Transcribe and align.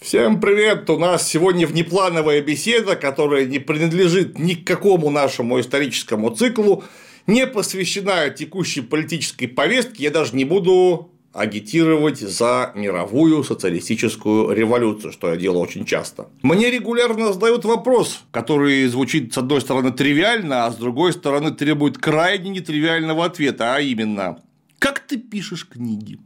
Всем 0.00 0.40
привет! 0.40 0.88
У 0.90 0.96
нас 0.96 1.26
сегодня 1.28 1.66
внеплановая 1.66 2.40
беседа, 2.40 2.94
которая 2.94 3.46
не 3.46 3.58
принадлежит 3.58 4.38
ни 4.38 4.54
к 4.54 4.64
какому 4.64 5.10
нашему 5.10 5.58
историческому 5.60 6.30
циклу, 6.30 6.84
не 7.26 7.48
посвящена 7.48 8.30
текущей 8.30 8.80
политической 8.80 9.48
повестке. 9.48 10.04
Я 10.04 10.10
даже 10.12 10.36
не 10.36 10.44
буду 10.44 11.10
агитировать 11.32 12.20
за 12.20 12.70
мировую 12.76 13.42
социалистическую 13.42 14.52
революцию, 14.52 15.12
что 15.12 15.30
я 15.30 15.36
делаю 15.36 15.62
очень 15.62 15.84
часто. 15.84 16.28
Мне 16.42 16.70
регулярно 16.70 17.32
задают 17.32 17.64
вопрос, 17.64 18.22
который 18.30 18.86
звучит 18.86 19.34
с 19.34 19.38
одной 19.38 19.60
стороны 19.60 19.90
тривиально, 19.90 20.66
а 20.66 20.70
с 20.70 20.76
другой 20.76 21.12
стороны 21.12 21.50
требует 21.50 21.98
крайне 21.98 22.50
нетривиального 22.50 23.24
ответа, 23.24 23.74
а 23.74 23.80
именно, 23.80 24.38
как 24.78 25.00
ты 25.00 25.16
пишешь 25.18 25.66
книги? 25.68 26.20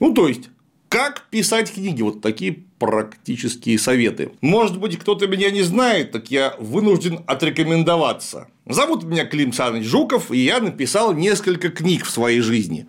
Ну, 0.00 0.14
то 0.14 0.26
есть, 0.26 0.48
как 0.88 1.26
писать 1.30 1.72
книги? 1.72 2.02
Вот 2.02 2.20
такие 2.20 2.64
практические 2.78 3.78
советы. 3.78 4.32
Может 4.40 4.78
быть, 4.78 4.98
кто-то 4.98 5.26
меня 5.26 5.50
не 5.50 5.62
знает, 5.62 6.12
так 6.12 6.30
я 6.30 6.54
вынужден 6.58 7.20
отрекомендоваться. 7.26 8.48
Зовут 8.66 9.04
меня 9.04 9.24
Клим 9.24 9.52
Саныч 9.52 9.84
Жуков, 9.84 10.30
и 10.30 10.38
я 10.38 10.60
написал 10.60 11.12
несколько 11.12 11.70
книг 11.70 12.04
в 12.04 12.10
своей 12.10 12.40
жизни. 12.40 12.86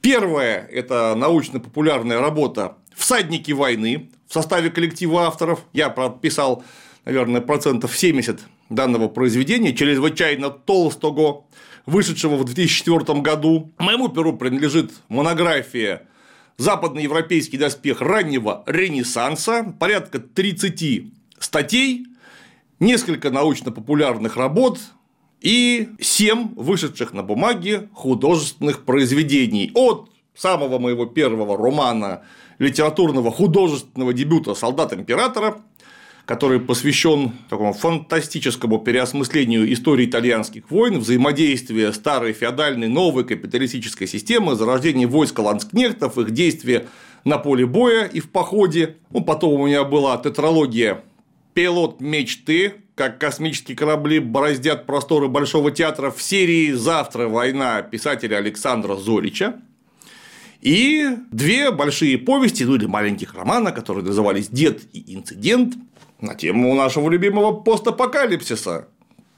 Первая– 0.00 0.68
это 0.72 1.14
научно-популярная 1.16 2.20
работа 2.20 2.76
«Всадники 2.94 3.52
войны» 3.52 4.10
в 4.28 4.32
составе 4.32 4.70
коллектива 4.70 5.22
авторов. 5.26 5.64
Я 5.72 5.88
писал, 5.88 6.64
наверное, 7.04 7.40
процентов 7.40 7.96
70 7.96 8.40
данного 8.70 9.08
произведения, 9.08 9.74
чрезвычайно 9.74 10.50
толстого, 10.50 11.44
вышедшего 11.86 12.36
в 12.36 12.44
2004 12.44 13.20
году. 13.20 13.72
Моему 13.78 14.08
перу 14.08 14.34
принадлежит 14.34 14.92
монография 15.08 16.06
«Западноевропейский 16.56 17.58
доспех 17.58 18.00
раннего 18.00 18.62
Ренессанса», 18.66 19.74
порядка 19.78 20.18
30 20.18 21.12
статей, 21.38 22.06
несколько 22.80 23.30
научно-популярных 23.30 24.36
работ, 24.36 24.78
и 25.40 25.90
семь 26.00 26.54
вышедших 26.54 27.12
на 27.12 27.22
бумаге 27.22 27.90
художественных 27.92 28.84
произведений. 28.84 29.70
От 29.74 30.08
самого 30.34 30.78
моего 30.78 31.04
первого 31.04 31.56
романа 31.58 32.22
литературного 32.58 33.30
художественного 33.30 34.14
дебюта 34.14 34.54
«Солдат 34.54 34.94
императора», 34.94 35.60
который 36.26 36.58
посвящен 36.58 37.32
такому 37.50 37.72
фантастическому 37.72 38.78
переосмыслению 38.78 39.70
истории 39.72 40.06
итальянских 40.06 40.70
войн, 40.70 40.98
взаимодействия 40.98 41.92
старой 41.92 42.32
феодальной 42.32 42.88
новой 42.88 43.24
капиталистической 43.24 44.06
системы, 44.06 44.54
зарождения 44.54 45.06
войск 45.06 45.38
ланскнехтов, 45.38 46.16
их 46.18 46.30
действия 46.30 46.86
на 47.24 47.38
поле 47.38 47.66
боя 47.66 48.06
и 48.06 48.20
в 48.20 48.30
походе. 48.30 48.96
Ну, 49.10 49.20
потом 49.20 49.60
у 49.60 49.66
меня 49.66 49.84
была 49.84 50.16
тетралогия 50.16 51.04
«Пилот 51.52 52.00
мечты», 52.00 52.74
как 52.94 53.18
космические 53.18 53.76
корабли 53.76 54.20
бороздят 54.20 54.86
просторы 54.86 55.28
Большого 55.28 55.72
театра 55.72 56.10
в 56.10 56.22
серии 56.22 56.72
«Завтра 56.72 57.28
война» 57.28 57.82
писателя 57.82 58.36
Александра 58.36 58.96
Зорича. 58.96 59.60
И 60.60 61.06
две 61.30 61.70
большие 61.70 62.16
повести, 62.16 62.62
ну 62.62 62.76
или 62.76 62.86
маленьких 62.86 63.34
романа, 63.34 63.72
которые 63.72 64.04
назывались 64.04 64.48
«Дед 64.48 64.82
и 64.94 65.14
инцидент» 65.14 65.74
на 66.24 66.34
тему 66.34 66.74
нашего 66.74 67.10
любимого 67.10 67.52
постапокалипсиса, 67.52 68.88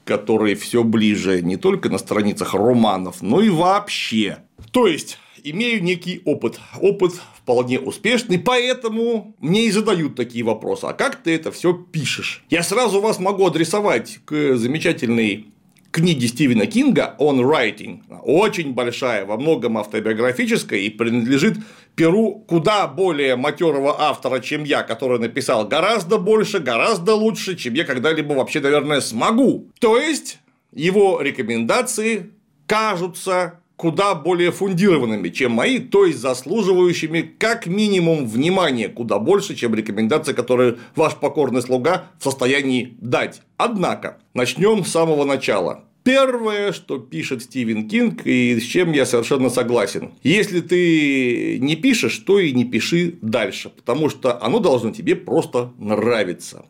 который 0.05 0.55
все 0.55 0.83
ближе 0.83 1.41
не 1.41 1.57
только 1.57 1.89
на 1.89 1.97
страницах 1.97 2.53
романов, 2.53 3.21
но 3.21 3.41
и 3.41 3.49
вообще. 3.49 4.39
То 4.71 4.87
есть, 4.87 5.19
имею 5.43 5.83
некий 5.83 6.21
опыт. 6.25 6.59
Опыт 6.81 7.13
вполне 7.35 7.79
успешный, 7.79 8.39
поэтому 8.39 9.35
мне 9.39 9.67
и 9.67 9.71
задают 9.71 10.15
такие 10.15 10.43
вопросы. 10.43 10.85
А 10.85 10.93
как 10.93 11.17
ты 11.17 11.35
это 11.35 11.51
все 11.51 11.73
пишешь? 11.73 12.43
Я 12.49 12.63
сразу 12.63 13.01
вас 13.01 13.19
могу 13.19 13.45
адресовать 13.45 14.19
к 14.25 14.55
замечательной 14.55 15.47
книге 15.91 16.27
Стивена 16.27 16.65
Кинга 16.65 17.15
«On 17.19 17.39
Writing». 17.39 18.01
Очень 18.23 18.73
большая, 18.73 19.25
во 19.25 19.37
многом 19.37 19.77
автобиографическая 19.77 20.79
и 20.79 20.89
принадлежит 20.89 21.57
перу 21.97 22.45
куда 22.47 22.87
более 22.87 23.35
матерого 23.35 23.99
автора, 23.99 24.39
чем 24.39 24.63
я, 24.63 24.83
который 24.83 25.19
написал 25.19 25.67
гораздо 25.67 26.19
больше, 26.19 26.59
гораздо 26.59 27.15
лучше, 27.15 27.57
чем 27.57 27.73
я 27.73 27.83
когда-либо 27.83 28.33
вообще, 28.33 28.61
наверное, 28.61 29.01
смогу. 29.01 29.71
То 29.79 29.97
есть, 29.97 30.37
его 30.71 31.19
рекомендации 31.19 32.29
кажутся 32.67 33.59
куда 33.77 34.13
более 34.13 34.51
фундированными, 34.51 35.29
чем 35.29 35.53
мои, 35.53 35.79
то 35.79 36.05
есть 36.05 36.19
заслуживающими 36.19 37.21
как 37.21 37.65
минимум 37.65 38.27
внимания 38.27 38.89
куда 38.89 39.17
больше, 39.17 39.55
чем 39.55 39.73
рекомендации, 39.73 40.33
которые 40.33 40.77
ваш 40.95 41.15
покорный 41.15 41.63
слуга 41.63 42.05
в 42.19 42.23
состоянии 42.23 42.95
дать. 43.01 43.41
Однако, 43.57 44.19
начнем 44.35 44.85
с 44.85 44.91
самого 44.91 45.25
начала. 45.25 45.86
Первое, 46.07 46.71
что 46.71 46.99
пишет 46.99 47.43
Стивен 47.43 47.89
Кинг, 47.89 48.21
и 48.23 48.57
с 48.61 48.63
чем 48.63 48.93
я 48.93 49.05
совершенно 49.05 49.49
согласен. 49.49 50.13
Если 50.23 50.61
ты 50.61 51.59
не 51.59 51.75
пишешь, 51.75 52.17
то 52.19 52.39
и 52.39 52.53
не 52.53 52.63
пиши 52.63 53.15
дальше, 53.21 53.67
потому 53.67 54.09
что 54.09 54.41
оно 54.41 54.59
должно 54.59 54.91
тебе 54.91 55.17
просто 55.17 55.73
нравиться. 55.77 56.63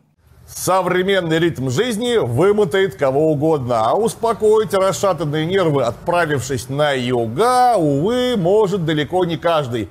Современный 0.48 1.38
ритм 1.38 1.70
жизни 1.70 2.16
вымотает 2.16 2.96
кого 2.96 3.30
угодно, 3.30 3.88
а 3.88 3.94
успокоить 3.94 4.74
расшатанные 4.74 5.46
нервы, 5.46 5.84
отправившись 5.84 6.68
на 6.68 6.90
юга, 6.94 7.76
увы, 7.76 8.34
может 8.36 8.84
далеко 8.84 9.24
не 9.24 9.36
каждый. 9.36 9.88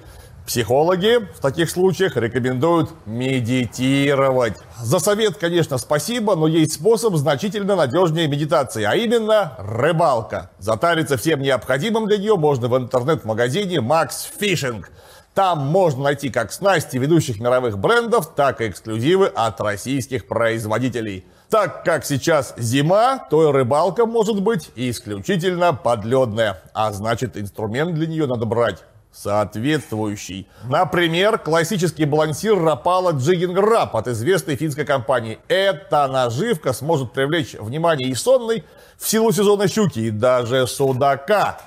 Психологи 0.47 1.28
в 1.35 1.41
таких 1.41 1.69
случаях 1.69 2.16
рекомендуют 2.16 2.90
медитировать. 3.06 4.53
За 4.81 5.00
совет, 5.00 5.35
конечно, 5.35 5.78
спасибо, 5.78 6.38
но 6.38 6.47
есть 6.47 6.72
способ 6.72 7.16
значительно 7.16 7.75
надежнее 7.75 8.30
медитации, 8.30 8.84
а 8.84 8.96
именно 8.96 9.56
рыбалка. 9.57 10.52
Затариться 10.57 11.18
всем 11.18 11.41
необходимым 11.41 12.07
для 12.07 12.18
нее 12.18 12.38
можно 12.38 12.69
в 12.69 12.78
интернет-магазине 12.78 13.80
Max 13.80 14.31
Fishing– 14.40 14.86
там 15.38 15.59
можно 15.68 16.06
найти 16.06 16.31
как 16.31 16.52
снасти 16.52 16.97
ведущих 16.97 17.40
мировых 17.40 17.78
брендов, 17.78 18.34
так 18.34 18.59
и 18.59 18.69
эксклюзивы 18.69 19.28
от 19.28 19.62
российских 19.62 20.28
производителей. 20.28 21.28
Так 21.52 21.84
как 21.84 22.06
сейчас 22.06 22.56
зима, 22.57 23.19
то 23.30 23.47
и 23.47 23.52
рыбалка 23.52 24.07
может 24.07 24.41
быть 24.41 24.72
исключительно 24.75 25.74
подледная, 25.74 26.59
а 26.74 26.91
значит 26.91 27.38
инструмент 27.38 27.94
для 27.94 28.07
нее 28.07 28.25
надо 28.25 28.47
брать 28.47 28.84
соответствующий. 29.22 30.47
Например, 30.69 31.38
классический 31.38 32.05
балансир 32.05 32.53
Rapala 32.53 33.13
Jigging 33.13 33.57
от 33.91 34.07
известной 34.07 34.55
финской 34.55 34.85
компании. 34.85 35.39
Эта 35.47 36.07
наживка 36.07 36.73
сможет 36.73 37.13
привлечь 37.13 37.53
внимание 37.53 38.09
и 38.09 38.16
сонной 38.16 38.63
в 38.97 39.07
силу 39.07 39.31
сезона 39.31 39.67
щуки, 39.67 40.00
и 40.00 40.11
даже 40.11 40.67
судака. 40.67 41.59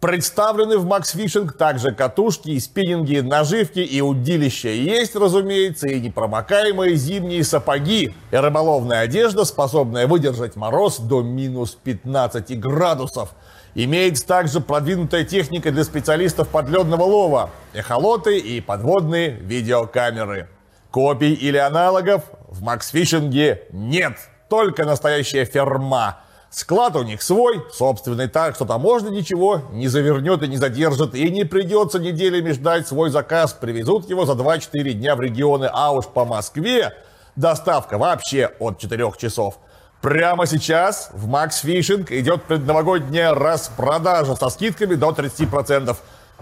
Представлены 0.00 0.78
в 0.78 0.86
Max 0.86 1.16
Fishing 1.16 1.50
также 1.50 1.92
катушки, 1.92 2.50
и 2.50 2.60
спиннинги, 2.60 3.18
наживки 3.18 3.80
и 3.80 4.00
удилища. 4.00 4.68
Есть, 4.68 5.16
разумеется, 5.16 5.88
и 5.88 6.00
непромокаемые 6.00 6.94
зимние 6.94 7.42
сапоги, 7.42 8.14
и 8.30 8.36
рыболовная 8.36 9.00
одежда, 9.00 9.44
способная 9.44 10.06
выдержать 10.06 10.54
мороз 10.54 10.98
до 10.98 11.22
минус 11.22 11.76
15 11.82 12.60
градусов. 12.60 13.30
Имеется 13.74 14.24
также 14.24 14.60
продвинутая 14.60 15.24
техника 15.24 15.72
для 15.72 15.82
специалистов 15.82 16.46
подледного 16.46 17.02
лова, 17.02 17.50
эхолоты 17.72 18.38
и 18.38 18.60
подводные 18.60 19.30
видеокамеры. 19.30 20.48
Копий 20.92 21.34
или 21.34 21.56
аналогов 21.56 22.22
в 22.48 22.62
Fishing 22.62 23.58
нет, 23.72 24.16
только 24.48 24.84
настоящая 24.84 25.44
ферма– 25.44 26.20
Склад 26.50 26.96
у 26.96 27.02
них 27.02 27.20
свой, 27.20 27.62
собственный, 27.72 28.26
так 28.26 28.54
что 28.54 28.64
таможня 28.64 29.10
ничего 29.10 29.62
не 29.70 29.86
завернет 29.86 30.42
и 30.42 30.48
не 30.48 30.56
задержит, 30.56 31.14
и 31.14 31.30
не 31.30 31.44
придется 31.44 31.98
неделями 31.98 32.52
ждать 32.52 32.88
свой 32.88 33.10
заказ, 33.10 33.52
привезут 33.52 34.08
его 34.08 34.24
за 34.24 34.32
2-4 34.32 34.92
дня 34.92 35.14
в 35.14 35.20
регионы, 35.20 35.68
а 35.70 35.92
уж 35.92 36.06
по 36.06 36.24
Москве 36.24 36.94
доставка 37.36 37.98
вообще 37.98 38.50
от 38.58 38.78
4 38.78 39.12
часов. 39.18 39.58
Прямо 40.00 40.46
сейчас 40.46 41.10
в 41.12 41.28
Max 41.28 41.64
Fishing 41.64 42.06
идет 42.18 42.44
предновогодняя 42.44 43.34
распродажа 43.34 44.34
со 44.36 44.48
скидками 44.48 44.94
до 44.94 45.10
30%. 45.10 45.96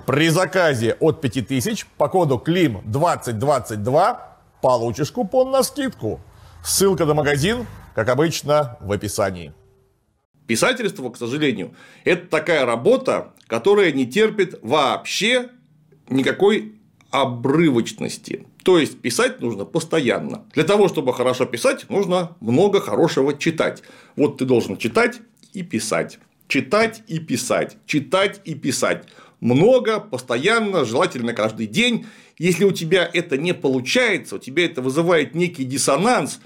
При 0.04 0.28
заказе 0.28 0.96
от 1.00 1.20
5000 1.20 1.86
по 1.96 2.08
коду 2.08 2.38
КЛИМ 2.38 2.82
2022 2.84 4.20
получишь 4.60 5.10
купон 5.10 5.50
на 5.50 5.62
скидку. 5.62 6.20
Ссылка 6.62 7.06
на 7.06 7.14
магазин, 7.14 7.66
как 7.94 8.08
обычно, 8.08 8.76
в 8.80 8.92
описании. 8.92 9.54
Писательство, 10.46 11.10
к 11.10 11.16
сожалению, 11.16 11.74
это 12.04 12.26
такая 12.26 12.64
работа, 12.64 13.32
которая 13.46 13.92
не 13.92 14.06
терпит 14.06 14.58
вообще 14.62 15.50
никакой 16.08 16.74
обрывочности. 17.10 18.46
То 18.62 18.78
есть 18.78 19.00
писать 19.00 19.40
нужно 19.40 19.64
постоянно. 19.64 20.44
Для 20.54 20.64
того, 20.64 20.88
чтобы 20.88 21.14
хорошо 21.14 21.46
писать, 21.46 21.88
нужно 21.88 22.36
много 22.40 22.80
хорошего 22.80 23.36
читать. 23.36 23.82
Вот 24.16 24.38
ты 24.38 24.44
должен 24.44 24.76
читать 24.76 25.20
и 25.52 25.62
писать. 25.62 26.18
Читать 26.48 27.02
и 27.08 27.18
писать, 27.18 27.76
читать 27.86 28.40
и 28.44 28.54
писать. 28.54 29.04
много, 29.40 30.00
постоянно, 30.00 30.84
желательно 30.84 31.32
каждый 31.32 31.66
день. 31.66 32.06
Если 32.38 32.64
у 32.64 32.72
тебя 32.72 33.08
это 33.12 33.36
не 33.36 33.54
получается, 33.54 34.36
у 34.36 34.38
тебя 34.38 34.64
это 34.64 34.82
вызывает 34.82 35.34
некий 35.34 35.64
диссонанс, 35.64 36.40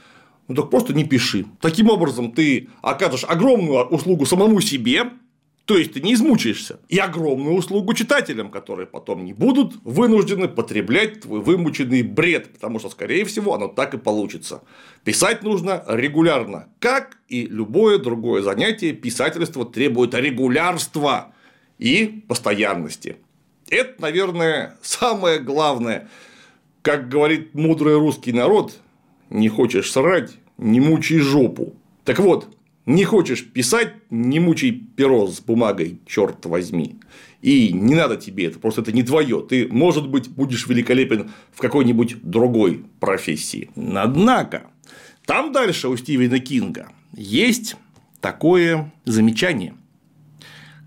ну 0.50 0.56
так 0.56 0.70
просто 0.70 0.93
не 0.93 1.05
пиши. 1.05 1.47
Таким 1.61 1.88
образом, 1.91 2.32
ты 2.32 2.69
окажешь 2.82 3.25
огромную 3.26 3.87
услугу 3.87 4.26
самому 4.26 4.61
себе, 4.61 5.12
то 5.64 5.79
есть 5.79 5.93
ты 5.93 6.00
не 6.00 6.14
измучаешься. 6.14 6.81
И 6.88 6.99
огромную 6.99 7.55
услугу 7.55 7.94
читателям, 7.94 8.50
которые 8.50 8.88
потом 8.88 9.25
не 9.25 9.32
будут 9.32 9.76
вынуждены 9.85 10.49
потреблять 10.49 11.20
твой 11.20 11.41
вымученный 11.41 12.02
бред, 12.02 12.52
потому 12.55 12.81
что, 12.81 12.91
скорее 12.91 13.25
всего, 13.26 13.55
оно 13.55 13.69
так 13.69 13.94
и 13.94 13.99
получится. 13.99 14.62
Писать 15.05 15.44
нужно 15.44 15.85
регулярно. 15.87 16.69
Как 16.81 17.19
и 17.29 17.47
любое 17.47 17.99
другое 17.99 18.43
занятие, 18.43 18.93
писательство 18.93 19.64
требует 19.64 20.14
регулярства 20.14 21.32
и 21.79 22.25
постоянности. 22.26 23.19
Это, 23.69 24.02
наверное, 24.02 24.76
самое 24.82 25.38
главное. 25.38 26.08
Как 26.82 27.08
говорит 27.08 27.55
мудрый 27.55 27.94
русский 27.94 28.32
народ, 28.32 28.81
не 29.31 29.49
хочешь 29.49 29.91
срать, 29.91 30.32
не 30.59 30.81
мучай 30.81 31.19
жопу. 31.19 31.75
Так 32.05 32.19
вот, 32.19 32.55
не 32.87 33.05
хочешь 33.05 33.47
писать, 33.47 33.94
не 34.11 34.41
мучай 34.41 34.73
перо 34.73 35.27
с 35.27 35.41
бумагой, 35.41 36.00
черт 36.06 36.44
возьми. 36.47 36.97
И 37.41 37.73
не 37.73 37.94
надо 37.94 38.17
тебе 38.17 38.47
это, 38.47 38.59
просто 38.59 38.82
это 38.82 38.93
не 38.93 39.03
твое. 39.03 39.44
Ты, 39.49 39.69
может 39.69 40.09
быть, 40.09 40.29
будешь 40.29 40.67
великолепен 40.67 41.31
в 41.53 41.61
какой-нибудь 41.61 42.23
другой 42.23 42.85
профессии. 42.99 43.71
Однако, 43.77 44.65
там 45.25 45.53
дальше 45.53 45.88
у 45.88 45.97
Стивена 45.97 46.38
Кинга 46.38 46.88
есть 47.17 47.76
такое 48.21 48.93
замечание, 49.05 49.75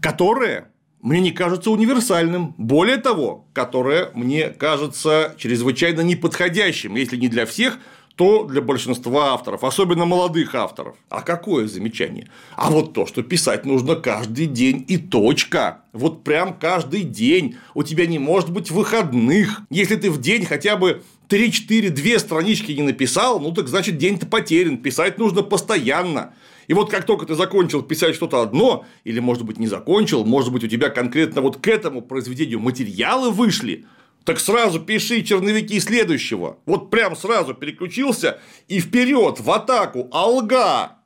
которое 0.01 0.69
мне 1.01 1.19
не 1.19 1.31
кажется 1.31 1.69
универсальным. 1.71 2.55
Более 2.57 2.97
того, 2.97 3.45
которое 3.53 4.09
мне 4.13 4.49
кажется 4.49 5.35
чрезвычайно 5.37 6.01
неподходящим, 6.01 6.95
если 6.95 7.17
не 7.17 7.27
для 7.27 7.45
всех, 7.45 7.77
то 8.15 8.43
для 8.43 8.61
большинства 8.61 9.33
авторов, 9.33 9.63
особенно 9.63 10.05
молодых 10.05 10.53
авторов. 10.53 10.95
А 11.09 11.21
какое 11.21 11.67
замечание? 11.67 12.29
А 12.55 12.69
вот 12.69 12.93
то, 12.93 13.05
что 13.05 13.23
писать 13.23 13.65
нужно 13.65 13.95
каждый 13.95 14.45
день 14.45 14.85
и 14.87 14.97
точка. 14.97 15.81
Вот 15.93 16.23
прям 16.23 16.53
каждый 16.53 17.03
день. 17.03 17.55
У 17.73 17.83
тебя 17.83 18.05
не 18.05 18.19
может 18.19 18.51
быть 18.51 18.69
выходных. 18.69 19.61
Если 19.71 19.95
ты 19.95 20.11
в 20.11 20.21
день 20.21 20.45
хотя 20.45 20.77
бы 20.77 21.01
3-4, 21.29 21.89
2 21.89 22.19
странички 22.19 22.71
не 22.71 22.83
написал, 22.83 23.39
ну 23.39 23.51
так 23.51 23.67
значит 23.67 23.97
день-то 23.97 24.27
потерян. 24.27 24.77
Писать 24.77 25.17
нужно 25.17 25.41
постоянно. 25.41 26.33
И 26.67 26.73
вот 26.73 26.91
как 26.91 27.05
только 27.05 27.25
ты 27.25 27.35
закончил 27.35 27.81
писать 27.81 28.15
что-то 28.15 28.41
одно, 28.41 28.85
или, 29.03 29.19
может 29.19 29.43
быть, 29.43 29.57
не 29.57 29.67
закончил, 29.67 30.23
может 30.23 30.53
быть, 30.53 30.63
у 30.63 30.67
тебя 30.67 30.89
конкретно 30.89 31.41
вот 31.41 31.57
к 31.57 31.67
этому 31.67 32.01
произведению 32.01 32.59
материалы 32.59 33.31
вышли, 33.31 33.85
так 34.25 34.39
сразу 34.39 34.79
пиши 34.79 35.21
черновики 35.21 35.79
следующего. 35.79 36.57
Вот 36.65 36.89
прям 36.89 37.15
сразу 37.15 37.53
переключился 37.53 38.39
и 38.67 38.79
вперед 38.79 39.39
в 39.39 39.51
атаку, 39.51 40.07
алга, 40.11 40.97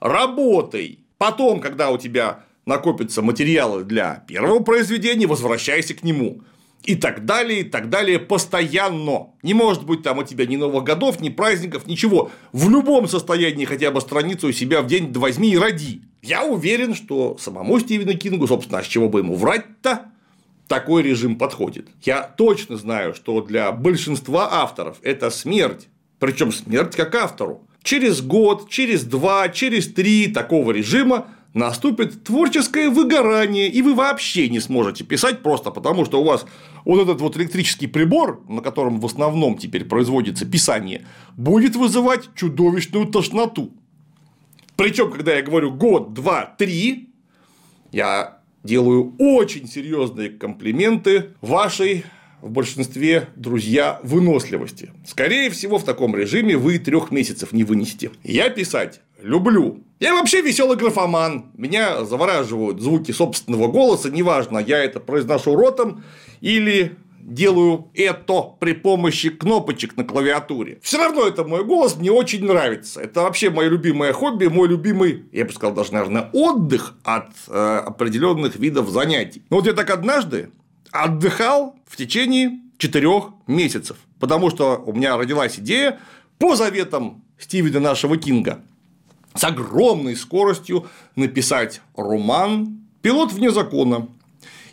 работай. 0.00 1.00
Потом, 1.18 1.60
когда 1.60 1.90
у 1.90 1.98
тебя 1.98 2.44
накопятся 2.66 3.22
материалы 3.22 3.84
для 3.84 4.24
первого 4.26 4.60
произведения, 4.60 5.26
возвращайся 5.26 5.94
к 5.94 6.02
нему. 6.02 6.42
И 6.84 6.96
так 6.96 7.24
далее, 7.24 7.60
и 7.60 7.64
так 7.64 7.88
далее, 7.88 8.18
постоянно. 8.18 9.28
Не 9.42 9.54
может 9.54 9.86
быть 9.86 10.02
там 10.02 10.18
у 10.18 10.22
тебя 10.22 10.44
ни 10.44 10.56
Новых 10.56 10.84
годов, 10.84 11.18
ни 11.20 11.30
праздников, 11.30 11.86
ничего. 11.86 12.30
В 12.52 12.68
любом 12.68 13.08
состоянии 13.08 13.64
хотя 13.64 13.90
бы 13.90 14.02
страницу 14.02 14.48
у 14.48 14.52
себя 14.52 14.82
в 14.82 14.86
день 14.86 15.10
возьми 15.14 15.50
и 15.50 15.56
роди. 15.56 16.02
Я 16.20 16.44
уверен, 16.44 16.94
что 16.94 17.38
самому 17.38 17.80
Стивену 17.80 18.16
Кингу, 18.18 18.46
собственно, 18.46 18.80
а 18.80 18.82
с 18.82 18.86
чего 18.86 19.08
бы 19.08 19.20
ему 19.20 19.34
врать-то, 19.34 20.10
такой 20.68 21.02
режим 21.02 21.36
подходит. 21.36 21.88
Я 22.02 22.22
точно 22.22 22.76
знаю, 22.76 23.14
что 23.14 23.40
для 23.40 23.72
большинства 23.72 24.48
авторов 24.52 24.98
это 25.02 25.30
смерть. 25.30 25.88
Причем 26.18 26.52
смерть 26.52 26.96
как 26.96 27.14
автору. 27.14 27.66
Через 27.82 28.22
год, 28.22 28.70
через 28.70 29.04
два, 29.04 29.48
через 29.50 29.92
три 29.92 30.28
такого 30.28 30.70
режима 30.70 31.26
наступит 31.52 32.24
творческое 32.24 32.88
выгорание, 32.88 33.68
и 33.68 33.82
вы 33.82 33.94
вообще 33.94 34.48
не 34.48 34.58
сможете 34.58 35.04
писать 35.04 35.42
просто 35.42 35.70
потому, 35.70 36.04
что 36.04 36.20
у 36.20 36.24
вас 36.24 36.46
вот 36.84 37.02
этот 37.02 37.20
вот 37.20 37.36
электрический 37.36 37.86
прибор, 37.86 38.42
на 38.48 38.60
котором 38.60 39.00
в 39.00 39.06
основном 39.06 39.56
теперь 39.58 39.84
производится 39.84 40.46
писание, 40.46 41.06
будет 41.36 41.76
вызывать 41.76 42.34
чудовищную 42.34 43.06
тошноту. 43.06 43.72
Причем, 44.76 45.12
когда 45.12 45.34
я 45.34 45.42
говорю 45.42 45.70
год, 45.70 46.14
два, 46.14 46.54
три, 46.58 47.10
я 47.92 48.38
делаю 48.64 49.14
очень 49.18 49.68
серьезные 49.68 50.30
комплименты 50.30 51.34
вашей 51.40 52.04
в 52.40 52.50
большинстве 52.50 53.28
друзья 53.36 54.00
выносливости. 54.02 54.90
Скорее 55.06 55.50
всего, 55.50 55.78
в 55.78 55.84
таком 55.84 56.16
режиме 56.16 56.56
вы 56.56 56.78
трех 56.78 57.10
месяцев 57.10 57.52
не 57.52 57.64
вынесете. 57.64 58.10
Я 58.22 58.50
писать 58.50 59.00
люблю. 59.22 59.82
Я 60.00 60.14
вообще 60.14 60.42
веселый 60.42 60.76
графоман. 60.76 61.46
Меня 61.54 62.04
завораживают 62.04 62.80
звуки 62.80 63.12
собственного 63.12 63.68
голоса, 63.68 64.10
неважно, 64.10 64.58
я 64.58 64.84
это 64.84 65.00
произношу 65.00 65.56
ротом 65.56 66.04
или 66.40 66.96
делаю 67.24 67.88
это 67.94 68.42
при 68.60 68.72
помощи 68.72 69.30
кнопочек 69.30 69.96
на 69.96 70.04
клавиатуре. 70.04 70.78
Все 70.82 70.98
равно 70.98 71.26
это 71.26 71.44
мой 71.44 71.64
голос 71.64 71.96
мне 71.96 72.12
очень 72.12 72.44
нравится. 72.44 73.00
Это 73.00 73.22
вообще 73.22 73.50
мое 73.50 73.68
любимое 73.68 74.12
хобби, 74.12 74.46
мой 74.46 74.68
любимый, 74.68 75.24
я 75.32 75.44
бы 75.44 75.52
сказал, 75.52 75.74
даже, 75.74 75.92
наверное, 75.92 76.28
отдых 76.32 76.94
от 77.02 77.30
э, 77.48 77.82
определенных 77.86 78.56
видов 78.56 78.90
занятий. 78.90 79.42
Но 79.50 79.56
вот 79.56 79.66
я 79.66 79.72
так 79.72 79.90
однажды 79.90 80.50
отдыхал 80.90 81.76
в 81.86 81.96
течение 81.96 82.60
четырех 82.78 83.30
месяцев, 83.46 83.96
потому 84.20 84.50
что 84.50 84.82
у 84.84 84.92
меня 84.92 85.16
родилась 85.16 85.58
идея 85.58 85.98
по 86.38 86.56
заветам 86.56 87.24
Стивена 87.38 87.80
нашего 87.80 88.16
Кинга 88.16 88.60
с 89.34 89.42
огромной 89.44 90.14
скоростью 90.14 90.86
написать 91.16 91.80
роман 91.96 92.80
«Пилот 93.02 93.32
вне 93.32 93.50
закона», 93.50 94.08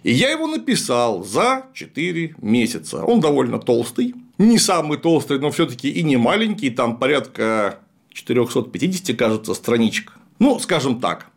и 0.04 0.12
я 0.12 0.30
его 0.32 0.48
написал 0.48 1.24
за 1.24 1.66
4 1.74 2.36
месяца. 2.42 3.04
Он 3.06 3.20
довольно 3.20 3.60
толстый, 3.60 4.16
не 4.38 4.58
самый 4.58 4.98
толстый, 4.98 5.40
но 5.40 5.52
все-таки 5.52 5.90
и 5.90 6.04
не 6.04 6.18
маленький, 6.18 6.70
там 6.70 6.98
порядка 6.98 7.80
450, 8.14 9.16
кажется, 9.16 9.54
страничек. 9.54 10.14
Ну, 10.40 10.60
скажем 10.60 11.00
так. 11.00 11.28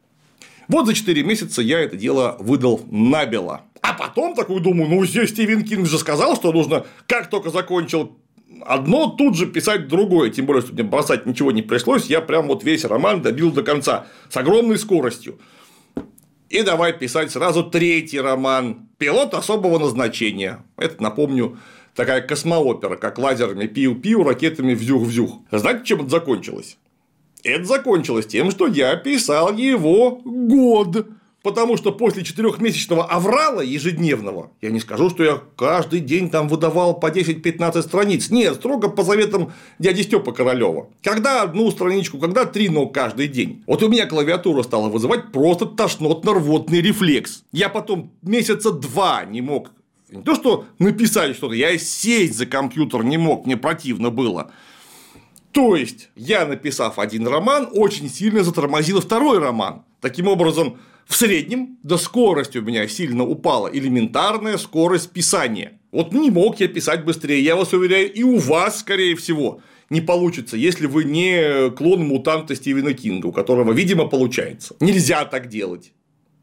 Вот 0.68 0.86
за 0.86 0.94
4 0.94 1.22
месяца 1.22 1.60
я 1.60 1.80
это 1.80 1.96
дело 1.96 2.36
выдал 2.40 2.80
набело. 2.90 3.62
А 3.82 3.92
потом 3.92 4.34
такой 4.34 4.60
думаю, 4.60 4.88
ну 4.88 5.04
здесь 5.04 5.30
Стивен 5.30 5.62
Кинг 5.62 5.86
же 5.86 5.98
сказал, 5.98 6.36
что 6.36 6.52
нужно, 6.52 6.86
как 7.06 7.28
только 7.28 7.50
закончил 7.50 8.16
одно, 8.64 9.08
тут 9.08 9.36
же 9.36 9.46
писать 9.46 9.88
другое. 9.88 10.30
Тем 10.30 10.46
более, 10.46 10.62
что 10.62 10.72
мне 10.72 10.82
бросать 10.82 11.26
ничего 11.26 11.52
не 11.52 11.60
пришлось, 11.60 12.06
я 12.06 12.22
прям 12.22 12.48
вот 12.48 12.64
весь 12.64 12.84
роман 12.84 13.20
добил 13.20 13.52
до 13.52 13.62
конца 13.62 14.06
с 14.30 14.36
огромной 14.38 14.78
скоростью. 14.78 15.38
И 16.54 16.62
давай 16.62 16.92
писать 16.92 17.32
сразу 17.32 17.64
третий 17.64 18.20
роман 18.20 18.88
«Пилот 18.98 19.34
особого 19.34 19.80
назначения». 19.80 20.64
Это, 20.76 21.02
напомню, 21.02 21.58
такая 21.96 22.20
космоопера, 22.20 22.94
как 22.94 23.18
лазерами 23.18 23.66
пиу-пиу, 23.66 24.22
ракетами 24.22 24.74
взюх-взюх. 24.74 25.40
Знаете, 25.50 25.84
чем 25.84 26.02
это 26.02 26.10
закончилось? 26.10 26.76
Это 27.42 27.64
закончилось 27.64 28.26
тем, 28.26 28.52
что 28.52 28.68
я 28.68 28.94
писал 28.94 29.52
его 29.56 30.20
год. 30.24 31.08
Потому 31.44 31.76
что 31.76 31.92
после 31.92 32.24
четырехмесячного 32.24 33.04
аврала 33.04 33.60
ежедневного, 33.60 34.50
я 34.62 34.70
не 34.70 34.80
скажу, 34.80 35.10
что 35.10 35.22
я 35.22 35.42
каждый 35.56 36.00
день 36.00 36.30
там 36.30 36.48
выдавал 36.48 36.98
по 36.98 37.10
10-15 37.10 37.82
страниц. 37.82 38.30
Нет, 38.30 38.54
строго 38.54 38.88
по 38.88 39.02
заветам 39.02 39.52
дяди 39.78 40.00
Степа 40.00 40.32
Королева. 40.32 40.88
Когда 41.02 41.42
одну 41.42 41.70
страничку, 41.70 42.16
когда 42.16 42.46
три, 42.46 42.70
но 42.70 42.86
каждый 42.86 43.28
день. 43.28 43.62
Вот 43.66 43.82
у 43.82 43.90
меня 43.90 44.06
клавиатура 44.06 44.62
стала 44.62 44.88
вызывать 44.88 45.32
просто 45.32 45.66
тошнотно-рвотный 45.66 46.80
рефлекс. 46.80 47.44
Я 47.52 47.68
потом 47.68 48.10
месяца 48.22 48.72
два 48.72 49.26
не 49.26 49.42
мог 49.42 49.70
не 50.10 50.22
то, 50.22 50.34
что 50.34 50.64
написать 50.78 51.36
что-то, 51.36 51.54
я 51.54 51.76
сесть 51.76 52.38
за 52.38 52.46
компьютер 52.46 53.04
не 53.04 53.18
мог, 53.18 53.44
мне 53.44 53.56
противно 53.58 54.10
было. 54.10 54.50
То 55.52 55.76
есть, 55.76 56.08
я, 56.16 56.46
написав 56.46 56.98
один 56.98 57.26
роман, 57.28 57.68
очень 57.72 58.08
сильно 58.08 58.42
затормозил 58.42 59.00
второй 59.00 59.38
роман. 59.38 59.82
Таким 60.00 60.28
образом, 60.28 60.78
в 61.06 61.16
среднем 61.16 61.78
до 61.82 61.98
скорости 61.98 62.58
у 62.58 62.62
меня 62.62 62.88
сильно 62.88 63.24
упала 63.24 63.68
элементарная 63.68 64.58
скорость 64.58 65.10
писания. 65.10 65.80
Вот 65.92 66.12
не 66.12 66.30
мог 66.30 66.60
я 66.60 66.68
писать 66.68 67.04
быстрее, 67.04 67.42
я 67.42 67.56
вас 67.56 67.72
уверяю, 67.72 68.12
и 68.12 68.22
у 68.22 68.38
вас, 68.38 68.80
скорее 68.80 69.14
всего, 69.14 69.60
не 69.90 70.00
получится, 70.00 70.56
если 70.56 70.86
вы 70.86 71.04
не 71.04 71.70
клон 71.70 72.06
мутанта 72.06 72.56
Стивена 72.56 72.92
Кинга, 72.94 73.26
у 73.26 73.32
которого, 73.32 73.72
видимо, 73.72 74.06
получается. 74.06 74.74
Нельзя 74.80 75.24
так 75.24 75.48
делать. 75.48 75.92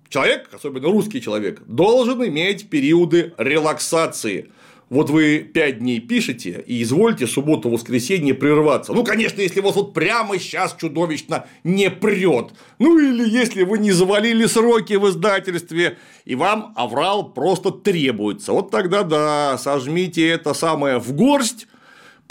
Человек, 0.10 0.50
особенно 0.52 0.88
русский 0.88 1.22
человек, 1.22 1.62
должен 1.66 2.26
иметь 2.28 2.70
периоды 2.70 3.34
релаксации. 3.38 4.52
Вот 4.92 5.10
вы 5.10 5.40
пять 5.40 5.80
дней 5.80 6.02
пишете 6.02 6.62
и 6.68 6.84
извольте 6.84 7.26
субботу-воскресенье 7.26 8.34
прерваться. 8.34 8.92
Ну, 8.92 9.06
конечно, 9.06 9.40
если 9.40 9.62
вас 9.62 9.78
вот 9.78 9.94
прямо 9.94 10.38
сейчас 10.38 10.76
чудовищно 10.78 11.46
не 11.64 11.90
прет. 11.90 12.50
Ну, 12.78 13.00
или 13.00 13.26
если 13.26 13.64
вы 13.64 13.78
не 13.78 13.94
завалили 13.94 14.46
сроки 14.48 14.96
в 14.96 15.08
издательстве, 15.08 15.98
и 16.26 16.36
вам 16.36 16.74
аврал 16.76 17.32
просто 17.32 17.72
требуется. 17.72 18.52
Вот 18.52 18.70
тогда 18.70 19.04
да, 19.04 19.58
сожмите 19.58 20.28
это 20.28 20.54
самое 20.54 21.00
в 21.00 21.14
горсть, 21.14 21.68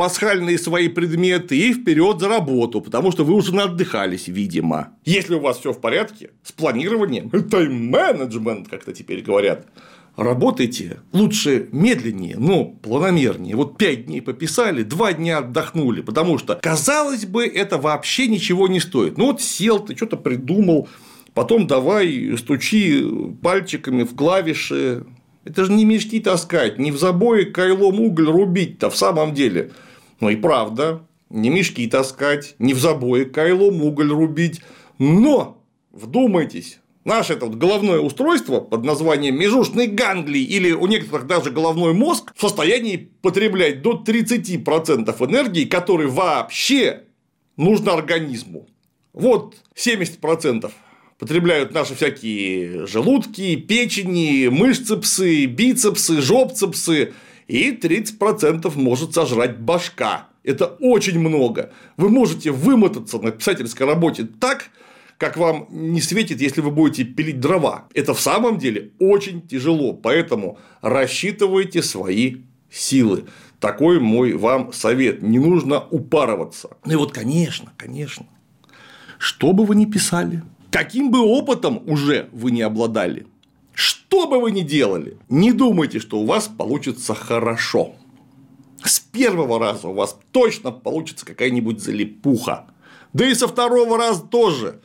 пасхальные 0.00 0.58
свои 0.58 0.88
предметы 0.88 1.58
и 1.58 1.74
вперед 1.74 2.20
за 2.20 2.28
работу, 2.28 2.80
потому 2.80 3.12
что 3.12 3.22
вы 3.22 3.34
уже 3.34 3.54
отдыхались, 3.60 4.28
видимо. 4.28 4.94
Если 5.04 5.34
у 5.34 5.40
вас 5.40 5.58
все 5.58 5.74
в 5.74 5.80
порядке, 5.82 6.30
с 6.42 6.52
планированием, 6.52 7.28
тайм-менеджмент, 7.28 8.68
как-то 8.68 8.94
теперь 8.94 9.20
говорят, 9.20 9.66
работайте 10.16 11.00
лучше 11.12 11.68
медленнее, 11.72 12.38
но 12.38 12.64
планомернее. 12.64 13.56
Вот 13.56 13.76
пять 13.76 14.06
дней 14.06 14.22
пописали, 14.22 14.84
два 14.84 15.12
дня 15.12 15.40
отдохнули, 15.40 16.00
потому 16.00 16.38
что, 16.38 16.54
казалось 16.54 17.26
бы, 17.26 17.46
это 17.46 17.76
вообще 17.76 18.26
ничего 18.26 18.68
не 18.68 18.80
стоит. 18.80 19.18
Ну 19.18 19.26
вот 19.26 19.42
сел 19.42 19.80
ты, 19.80 19.94
что-то 19.94 20.16
придумал, 20.16 20.88
потом 21.34 21.66
давай 21.66 22.38
стучи 22.38 23.04
пальчиками 23.42 24.04
в 24.04 24.16
клавиши. 24.16 25.04
Это 25.44 25.66
же 25.66 25.72
не 25.72 25.84
мешки 25.84 26.20
таскать, 26.20 26.78
не 26.78 26.90
в 26.90 26.96
забое 26.96 27.44
кайлом 27.44 28.00
уголь 28.00 28.30
рубить-то 28.30 28.88
в 28.88 28.96
самом 28.96 29.34
деле. 29.34 29.72
Ну 30.20 30.28
и 30.28 30.36
правда, 30.36 31.02
не 31.30 31.48
мешки 31.48 31.86
таскать, 31.86 32.54
не 32.58 32.74
в 32.74 32.78
забое 32.78 33.24
кайлом 33.24 33.82
уголь 33.82 34.10
рубить. 34.10 34.60
Но, 34.98 35.62
вдумайтесь, 35.90 36.80
Наше 37.04 37.32
это 37.32 37.46
вот 37.46 37.54
головное 37.54 37.98
устройство 37.98 38.60
под 38.60 38.84
названием 38.84 39.34
межушный 39.34 39.86
ганглий 39.86 40.44
или 40.44 40.72
у 40.72 40.86
некоторых 40.86 41.26
даже 41.26 41.50
головной 41.50 41.94
мозг 41.94 42.32
в 42.36 42.40
состоянии 42.42 43.10
потреблять 43.22 43.80
до 43.80 44.02
30% 44.06 45.26
энергии, 45.26 45.64
которой 45.64 46.08
вообще 46.08 47.04
нужно 47.56 47.94
организму. 47.94 48.68
Вот 49.14 49.56
70% 49.74 50.70
потребляют 51.18 51.72
наши 51.72 51.94
всякие 51.94 52.86
желудки, 52.86 53.56
печени, 53.56 54.48
мышцепсы, 54.48 55.46
бицепсы, 55.46 56.20
жопцепсы, 56.20 57.14
и 57.50 57.72
30% 57.76 58.72
может 58.76 59.14
сожрать 59.14 59.58
башка. 59.58 60.28
Это 60.44 60.66
очень 60.66 61.18
много. 61.18 61.72
Вы 61.96 62.08
можете 62.08 62.52
вымотаться 62.52 63.18
на 63.18 63.32
писательской 63.32 63.86
работе 63.86 64.24
так, 64.24 64.70
как 65.18 65.36
вам 65.36 65.66
не 65.68 66.00
светит, 66.00 66.40
если 66.40 66.60
вы 66.60 66.70
будете 66.70 67.04
пилить 67.04 67.40
дрова. 67.40 67.88
Это 67.92 68.14
в 68.14 68.20
самом 68.20 68.58
деле 68.58 68.92
очень 69.00 69.46
тяжело, 69.46 69.92
поэтому 69.92 70.58
рассчитывайте 70.80 71.82
свои 71.82 72.36
силы. 72.70 73.24
Такой 73.58 73.98
мой 73.98 74.32
вам 74.34 74.72
совет. 74.72 75.20
Не 75.20 75.40
нужно 75.40 75.80
упарываться. 75.90 76.70
Ну 76.84 76.92
и 76.92 76.96
вот, 76.96 77.12
конечно, 77.12 77.72
конечно, 77.76 78.26
что 79.18 79.52
бы 79.52 79.66
вы 79.66 79.74
ни 79.74 79.86
писали, 79.86 80.42
каким 80.70 81.10
бы 81.10 81.18
опытом 81.18 81.82
уже 81.86 82.28
вы 82.30 82.52
не 82.52 82.62
обладали, 82.62 83.26
что 83.72 84.26
бы 84.26 84.40
вы 84.40 84.50
ни 84.50 84.62
делали, 84.62 85.16
не 85.28 85.52
думайте, 85.52 86.00
что 86.00 86.18
у 86.18 86.26
вас 86.26 86.48
получится 86.48 87.14
хорошо. 87.14 87.94
С 88.82 89.00
первого 89.00 89.58
раза 89.58 89.88
у 89.88 89.94
вас 89.94 90.18
точно 90.32 90.70
получится 90.70 91.26
какая-нибудь 91.26 91.80
залипуха. 91.80 92.66
Да 93.12 93.28
и 93.28 93.34
со 93.34 93.48
второго 93.48 93.98
раза 93.98 94.22
тоже. 94.22 94.80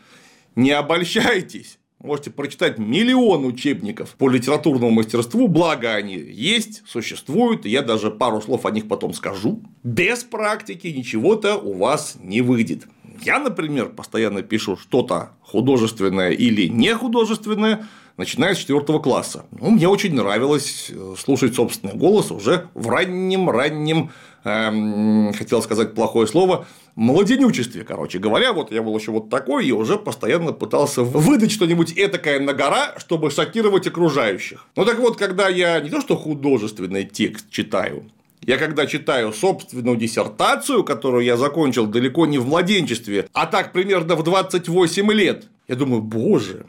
Не 0.55 0.71
обольщайтесь. 0.71 1.79
Можете 1.99 2.29
прочитать 2.29 2.77
миллион 2.77 3.45
учебников 3.45 4.15
по 4.15 4.29
литературному 4.29 4.91
мастерству, 4.91 5.47
благо 5.47 5.95
они 5.95 6.15
есть, 6.15 6.83
существуют, 6.85 7.65
и 7.65 7.69
я 7.69 7.81
даже 7.81 8.11
пару 8.11 8.41
слов 8.41 8.65
о 8.65 8.71
них 8.71 8.87
потом 8.87 9.11
скажу. 9.13 9.63
Без 9.81 10.23
практики 10.23 10.87
ничего-то 10.87 11.55
у 11.57 11.73
вас 11.73 12.17
не 12.21 12.41
выйдет. 12.41 12.85
Я, 13.23 13.39
например, 13.39 13.89
постоянно 13.89 14.43
пишу 14.43 14.77
что-то 14.77 15.31
художественное 15.41 16.29
или 16.29 16.67
не 16.67 16.93
художественное, 16.93 17.87
начиная 18.17 18.55
с 18.55 18.59
четвертого 18.59 18.99
класса. 18.99 19.45
Ну, 19.51 19.71
мне 19.71 19.87
очень 19.87 20.13
нравилось 20.13 20.89
э, 20.89 21.15
слушать 21.17 21.55
собственный 21.55 21.93
голос 21.93 22.31
уже 22.31 22.67
в 22.73 22.89
раннем-раннем, 22.89 24.11
эм, 24.43 25.33
хотел 25.33 25.61
сказать 25.61 25.93
плохое 25.93 26.27
слово, 26.27 26.65
младенючестве, 26.95 27.83
короче 27.83 28.19
говоря. 28.19 28.53
Вот 28.53 28.71
я 28.71 28.81
был 28.81 28.97
еще 28.97 29.11
вот 29.11 29.29
такой 29.29 29.65
и 29.67 29.71
уже 29.71 29.97
постоянно 29.97 30.53
пытался 30.53 31.03
выдать 31.03 31.51
что-нибудь 31.51 31.93
этакое 31.95 32.39
на 32.39 32.53
гора, 32.53 32.95
чтобы 32.97 33.31
шокировать 33.31 33.87
окружающих. 33.87 34.65
Ну 34.75 34.85
так 34.85 34.99
вот, 34.99 35.17
когда 35.17 35.49
я 35.49 35.79
не 35.79 35.89
то 35.89 36.01
что 36.01 36.15
художественный 36.15 37.03
текст 37.03 37.49
читаю, 37.49 38.09
я 38.41 38.57
когда 38.57 38.85
читаю 38.85 39.33
собственную 39.33 39.97
диссертацию, 39.97 40.83
которую 40.83 41.25
я 41.25 41.35
закончил 41.35 41.87
далеко 41.87 42.27
не 42.27 42.37
в 42.37 42.47
младенчестве, 42.47 43.27
а 43.33 43.47
так 43.47 43.73
примерно 43.73 44.15
в 44.15 44.23
28 44.23 45.11
лет, 45.11 45.47
я 45.67 45.75
думаю, 45.75 46.01
боже, 46.01 46.67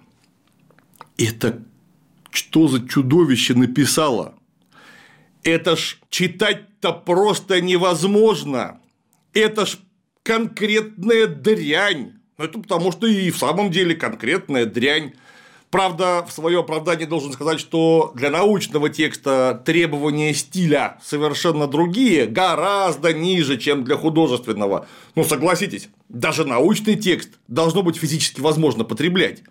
это 1.19 1.63
что 2.31 2.69
за 2.69 2.87
чудовище 2.87 3.55
написало? 3.55 4.35
Это 5.43 5.77
ж 5.77 5.99
читать-то 6.11 6.93
просто 6.93 7.61
невозможно. 7.61 8.81
Это 9.33 9.65
ж 9.65 9.79
конкретная 10.23 11.27
дрянь. 11.27 12.15
Это 12.37 12.59
потому 12.59 12.93
что 12.93 13.07
и 13.07 13.31
в 13.31 13.39
самом 13.39 13.71
деле 13.71 13.95
конкретная 13.95 14.67
дрянь. 14.67 15.15
Правда, 15.71 16.25
в 16.27 16.33
свое 16.33 16.61
оправдание 16.61 17.07
должен 17.07 17.33
сказать, 17.33 17.59
что 17.59 18.13
для 18.15 18.31
научного 18.31 18.89
текста 18.89 19.61
требования 19.65 20.33
стиля 20.33 20.99
совершенно 21.03 21.67
другие, 21.67 22.27
гораздо 22.27 23.13
ниже, 23.13 23.57
чем 23.57 23.85
для 23.85 23.97
художественного. 23.97 24.87
Ну, 25.17 25.25
согласитесь, 25.25 25.89
даже 26.09 26.45
научный 26.45 26.95
текст 26.95 27.31
должно 27.49 27.83
быть 27.83 27.97
физически 27.97 28.41
возможно 28.41 28.85
потреблять. 28.85 29.43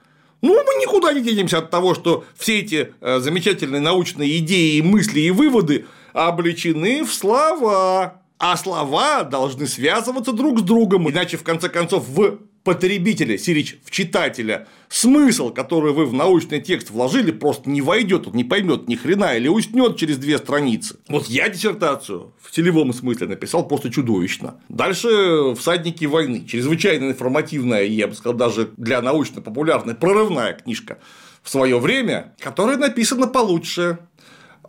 Ну, 0.46 0.54
мы 0.54 0.80
никуда 0.80 1.12
не 1.12 1.22
денемся 1.22 1.58
от 1.58 1.72
того, 1.72 1.96
что 1.96 2.24
все 2.38 2.60
эти 2.60 2.94
э, 3.02 3.20
замечательные 3.20 3.82
научные 3.82 4.38
идеи, 4.38 4.80
мысли 4.80 5.22
и 5.22 5.32
выводы 5.32 5.88
обличены 6.14 7.04
в 7.04 7.12
слова. 7.12 8.22
А 8.38 8.56
слова 8.56 9.24
должны 9.24 9.66
связываться 9.66 10.34
друг 10.34 10.60
с 10.60 10.62
другом, 10.62 11.10
иначе, 11.10 11.38
в 11.38 11.44
конце 11.44 11.68
концов, 11.68 12.08
в 12.08 12.38
потребителя, 12.66 13.38
Сирич, 13.38 13.78
в 13.86 13.92
читателя, 13.92 14.68
смысл, 14.90 15.52
который 15.52 15.94
вы 15.94 16.06
в 16.06 16.14
научный 16.14 16.60
текст 16.60 16.90
вложили, 16.90 17.32
просто 17.32 17.70
не 17.70 17.82
войдет, 17.82 18.28
он 18.28 18.34
не 18.34 18.44
поймет 18.44 18.90
ни 18.90 18.96
хрена 18.96 19.38
или 19.38 19.48
уснет 19.48 19.96
через 19.98 20.18
две 20.18 20.38
страницы. 20.40 20.98
Вот 21.08 21.28
я 21.28 21.48
диссертацию 21.48 22.34
в 22.42 22.52
телевом 22.52 22.92
смысле 22.92 23.28
написал 23.28 23.68
просто 23.68 23.92
чудовищно. 23.92 24.60
Дальше 24.68 25.54
всадники 25.56 26.06
войны. 26.06 26.44
Чрезвычайно 26.46 27.12
информативная, 27.12 27.84
я 27.84 28.08
бы 28.08 28.16
сказал, 28.16 28.36
даже 28.36 28.72
для 28.78 29.02
научно-популярной 29.02 29.94
прорывная 29.94 30.54
книжка 30.54 30.98
в 31.44 31.50
свое 31.52 31.78
время, 31.78 32.36
которая 32.40 32.78
написана 32.78 33.28
получше. 33.28 34.00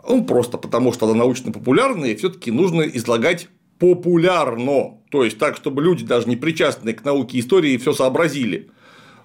Ну, 0.07 0.23
просто 0.25 0.59
потому, 0.59 0.93
что 0.93 1.07
она 1.07 1.15
научно-популярная, 1.15 2.11
и 2.11 2.17
все-таки 2.17 2.51
нужно 2.51 2.83
излагать 2.83 3.49
популярно. 3.79 4.99
То 5.17 5.25
есть 5.25 5.39
так, 5.39 5.57
чтобы 5.57 5.83
люди, 5.83 6.05
даже 6.05 6.29
не 6.29 6.37
причастные 6.37 6.95
к 6.95 7.03
науке 7.03 7.41
истории, 7.41 7.79
все 7.79 7.95
сообразили. 7.95 8.69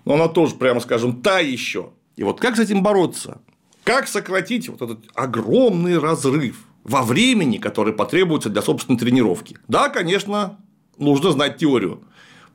Но 0.06 0.14
она 0.14 0.30
тоже, 0.30 0.56
прямо 0.56 0.80
скажем, 0.80 1.22
та 1.22 1.40
еще. 1.40 1.90
И 2.16 2.24
вот 2.24 2.40
как 2.40 2.56
с 2.56 2.60
этим 2.60 2.82
бороться? 2.82 3.42
Как 3.84 4.08
сократить 4.08 4.70
вот 4.70 4.82
этот 4.82 5.00
огромный 5.16 6.00
разрыв 6.00 6.66
во 6.86 7.02
времени, 7.02 7.58
который 7.58 7.92
потребуется 7.92 8.48
для 8.48 8.62
собственной 8.62 8.98
тренировки? 8.98 9.58
Да, 9.68 9.90
конечно, 9.90 10.60
нужно 10.98 11.32
знать 11.32 11.58
теорию. 11.58 12.02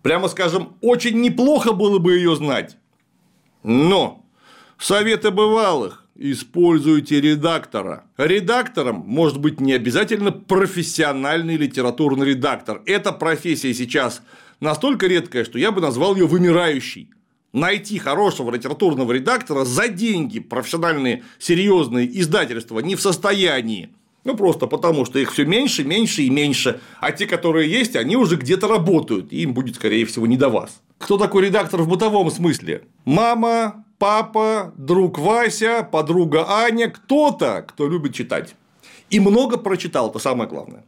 Прямо 0.01 0.29
скажем, 0.29 0.79
очень 0.81 1.21
неплохо 1.21 1.75
было 1.75 1.99
бы 1.99 2.17
ее 2.17 2.37
знать. 2.37 2.79
Но 3.63 4.25
советы 4.79 5.31
бывалых 5.31 6.06
Используйте 6.19 7.21
редактора. 7.21 8.05
Редактором 8.17 9.05
может 9.07 9.39
быть 9.39 9.61
не 9.61 9.75
обязательно 9.75 10.33
профессиональный 10.33 11.57
литературный 11.57 12.29
редактор. 12.29 12.81
Эта 12.87 13.13
профессия 13.13 13.75
сейчас 13.75 14.23
настолько 14.61 15.09
редкая, 15.09 15.45
что 15.45 15.59
я 15.59 15.73
бы 15.73 15.83
назвал 15.83 16.17
ее 16.17 16.27
вымирающей. 16.27 17.11
Найти 17.53 17.99
хорошего 17.99 18.51
литературного 18.51 19.13
редактора 19.13 19.67
за 19.67 19.89
деньги 19.89 20.41
профессиональные 20.41 21.23
серьезные 21.39 22.09
издательства 22.19 22.81
не 22.81 22.97
в 22.97 23.03
состоянии. 23.03 23.91
Ну, 24.27 24.37
просто 24.37 24.67
потому, 24.67 25.05
что 25.05 25.21
их 25.21 25.33
все 25.33 25.45
меньше, 25.45 25.85
меньше 25.85 26.23
и 26.23 26.31
меньше. 26.31 26.81
А 27.01 27.13
те, 27.13 27.27
которые 27.27 27.71
есть, 27.71 27.95
они 27.95 28.17
уже 28.17 28.35
где-то 28.35 28.67
работают. 28.67 29.33
И 29.33 29.43
им 29.43 29.55
будет, 29.55 29.77
скорее 29.77 30.05
всего, 30.05 30.27
не 30.27 30.37
до 30.37 30.49
вас. 30.49 30.83
Кто 30.99 31.17
такой 31.17 31.47
редактор 31.47 31.83
в 31.83 31.89
бытовом 31.89 32.29
смысле? 32.33 32.83
Мама, 33.05 33.85
папа, 33.99 34.75
друг 34.77 35.21
Вася, 35.21 35.89
подруга 35.89 36.45
Аня, 36.49 36.91
кто-то, 36.91 37.65
кто 37.69 37.89
любит 37.89 38.15
читать. 38.15 38.57
И 39.11 39.21
много 39.21 39.59
прочитал, 39.59 40.11
это 40.11 40.19
самое 40.19 40.51
главное. 40.51 40.85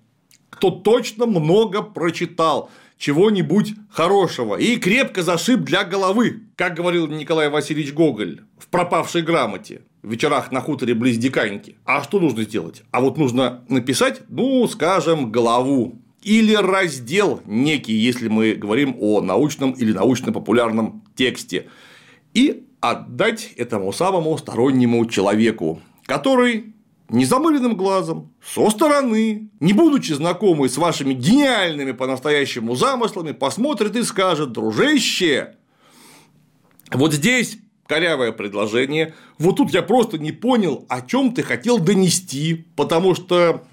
Кто 0.51 0.71
точно 0.71 1.27
много 1.27 1.83
прочитал 1.83 2.71
чего-нибудь 2.97 3.75
хорошего 3.89 4.57
и 4.57 4.79
крепко 4.79 5.23
зашиб 5.23 5.61
для 5.61 5.85
головы, 5.85 6.43
как 6.57 6.75
говорил 6.75 7.07
Николай 7.07 7.49
Васильевич 7.51 7.93
Гоголь 7.93 8.41
в 8.59 8.67
пропавшей 8.67 9.23
грамоте. 9.23 9.83
Вечерах 10.03 10.53
на 10.53 10.61
хуторе 10.61 10.95
близ 10.95 11.19
Диканьки. 11.19 11.77
А 11.85 12.03
что 12.03 12.21
нужно 12.21 12.43
сделать? 12.43 12.83
А 12.91 13.01
вот 13.01 13.19
нужно 13.19 13.65
написать, 13.69 14.23
ну, 14.29 14.67
скажем, 14.69 15.33
главу 15.33 16.01
или 16.23 16.55
раздел 16.55 17.41
некий, 17.47 17.95
если 17.95 18.29
мы 18.29 18.55
говорим 18.55 18.97
о 19.01 19.21
научном 19.21 19.73
или 19.73 19.93
научно-популярном 19.93 21.05
тексте, 21.15 21.69
и 22.35 22.65
отдать 22.81 23.53
этому 23.57 23.93
самому 23.93 24.37
стороннему 24.39 25.05
человеку, 25.07 25.81
который 26.07 26.75
незамыленным 27.09 27.77
глазом, 27.77 28.33
со 28.43 28.69
стороны, 28.71 29.51
не 29.61 29.73
будучи 29.73 30.13
знакомы 30.13 30.69
с 30.69 30.77
вашими 30.77 31.15
гениальными 31.15 31.93
по-настоящему 31.93 32.75
замыслами, 32.75 33.33
посмотрит 33.33 33.97
и 33.97 34.03
скажет, 34.03 34.53
дружище, 34.53 35.55
вот 36.91 37.13
здесь 37.13 37.59
корявое 37.89 38.33
предложение, 38.33 39.15
вот 39.39 39.57
тут 39.57 39.73
я 39.73 39.83
просто 39.83 40.19
не 40.19 40.31
понял, 40.31 40.85
о 40.89 41.01
чем 41.01 41.35
ты 41.35 41.43
хотел 41.43 41.79
донести, 41.79 42.67
потому 42.77 43.15
что 43.15 43.65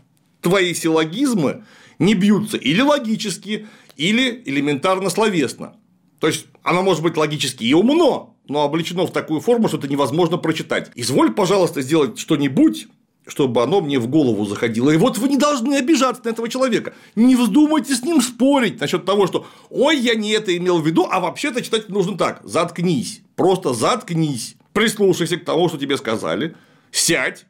твои 0.42 0.74
силлогизмы 0.74 1.66
не 2.00 2.16
бьются 2.16 2.58
или 2.58 2.82
логически, 2.82 3.68
или 3.98 4.42
элементарно 4.46 5.10
словесно. 5.10 5.76
То 6.20 6.28
есть, 6.28 6.48
оно 6.64 6.82
может 6.82 7.04
быть 7.04 7.18
логически 7.18 7.66
и 7.66 7.74
умно, 7.74 8.36
но 8.48 8.64
облечено 8.64 9.06
в 9.06 9.12
такую 9.12 9.42
форму, 9.42 9.68
что 9.68 9.78
это 9.78 9.88
невозможно 9.90 10.38
прочитать. 10.38 10.92
Изволь, 10.96 11.34
пожалуйста, 11.34 11.82
сделать 11.82 12.18
что-нибудь, 12.18 12.88
чтобы 13.28 13.64
оно 13.64 13.82
мне 13.82 14.00
в 14.00 14.08
голову 14.08 14.46
заходило. 14.46 14.92
И 14.92 14.98
вот 14.98 15.18
вы 15.18 15.30
не 15.30 15.38
должны 15.38 15.76
обижаться 15.76 16.22
на 16.26 16.30
этого 16.30 16.48
человека. 16.48 16.94
Не 17.16 17.36
вздумайте 17.36 17.96
с 17.96 18.04
ним 18.04 18.22
спорить 18.22 18.80
насчет 18.80 19.06
того, 19.06 19.28
что 19.28 19.48
ой, 19.70 19.98
я 19.98 20.16
не 20.16 20.32
это 20.32 20.56
имел 20.56 20.80
в 20.80 20.86
виду, 20.86 21.08
а 21.10 21.20
вообще-то 21.20 21.62
читать 21.62 21.90
нужно 21.90 22.18
так. 22.18 22.42
Заткнись. 22.44 23.22
Просто 23.36 23.74
заткнись. 23.74 24.56
Прислушайся 24.74 25.38
к 25.38 25.46
тому, 25.46 25.70
что 25.70 25.78
тебе 25.78 25.98
сказали. 25.98 26.56
Сядь 26.92 27.46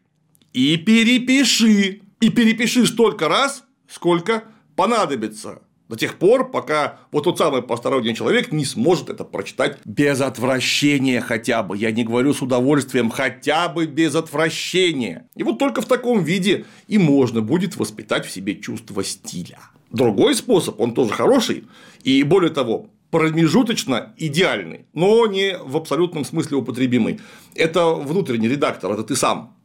и 0.53 0.77
перепиши. 0.77 2.01
И 2.21 2.29
перепиши 2.29 2.87
столько 2.87 3.27
раз, 3.27 3.63
сколько 3.89 4.45
понадобится. 4.75 5.61
До 5.87 5.95
тех 5.95 6.17
пор, 6.17 6.49
пока 6.49 6.99
вот 7.11 7.25
тот 7.25 7.37
самый 7.37 7.61
посторонний 7.61 8.15
человек 8.15 8.51
не 8.51 8.65
сможет 8.65 9.09
это 9.09 9.23
прочитать 9.23 9.77
без 9.85 10.19
отвращения 10.19 11.21
хотя 11.21 11.61
бы. 11.61 11.77
Я 11.77 11.91
не 11.91 12.03
говорю 12.03 12.33
с 12.33 12.41
удовольствием, 12.41 13.11
хотя 13.11 13.69
бы 13.69 13.85
без 13.85 14.15
отвращения. 14.15 15.27
И 15.35 15.43
вот 15.43 15.59
только 15.59 15.81
в 15.81 15.85
таком 15.85 16.23
виде 16.23 16.65
и 16.87 16.97
можно 16.97 17.41
будет 17.41 17.75
воспитать 17.75 18.25
в 18.25 18.31
себе 18.31 18.55
чувство 18.55 19.03
стиля. 19.03 19.59
Другой 19.91 20.33
способ, 20.33 20.79
он 20.79 20.95
тоже 20.95 21.13
хороший, 21.13 21.65
и 22.03 22.23
более 22.23 22.51
того, 22.51 22.89
промежуточно 23.11 24.13
идеальный, 24.17 24.87
но 24.93 25.27
не 25.27 25.55
в 25.57 25.77
абсолютном 25.77 26.25
смысле 26.25 26.57
употребимый. 26.57 27.19
Это 27.53 27.93
внутренний 27.93 28.49
редактор, 28.49 28.91
это 28.91 29.03
ты 29.03 29.15
сам 29.15 29.55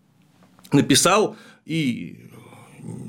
написал, 0.71 1.37
и 1.65 2.31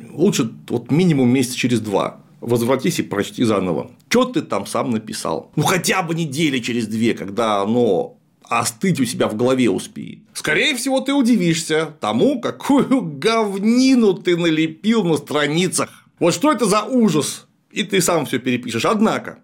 лучше 0.10 0.50
вот 0.70 0.90
минимум 0.90 1.30
месяц 1.30 1.54
через 1.54 1.82
два 1.82 2.22
возвратись 2.42 3.00
и 3.00 3.04
прочти 3.04 3.44
заново. 3.44 3.92
Что 4.10 4.26
ты 4.26 4.42
там 4.42 4.66
сам 4.66 4.90
написал? 4.92 5.52
Ну, 5.56 5.64
хотя 5.64 6.02
бы 6.02 6.14
недели 6.16 6.60
через 6.60 6.88
две, 6.88 7.14
когда 7.14 7.62
оно 7.62 8.18
остыть 8.50 9.00
у 9.00 9.06
себя 9.06 9.30
в 9.30 9.38
голове 9.38 9.70
успеет. 9.70 10.20
Скорее 10.34 10.76
всего, 10.76 11.00
ты 11.00 11.14
удивишься 11.14 11.96
тому, 12.02 12.42
какую 12.42 13.02
говнину 13.02 14.14
ты 14.14 14.36
налепил 14.36 15.06
на 15.06 15.16
страницах. 15.16 15.90
Вот 16.20 16.34
что 16.34 16.52
это 16.52 16.66
за 16.66 16.84
ужас? 16.84 17.48
И 17.72 17.84
ты 17.84 18.02
сам 18.02 18.26
все 18.26 18.40
перепишешь. 18.40 18.84
Однако, 18.84 19.40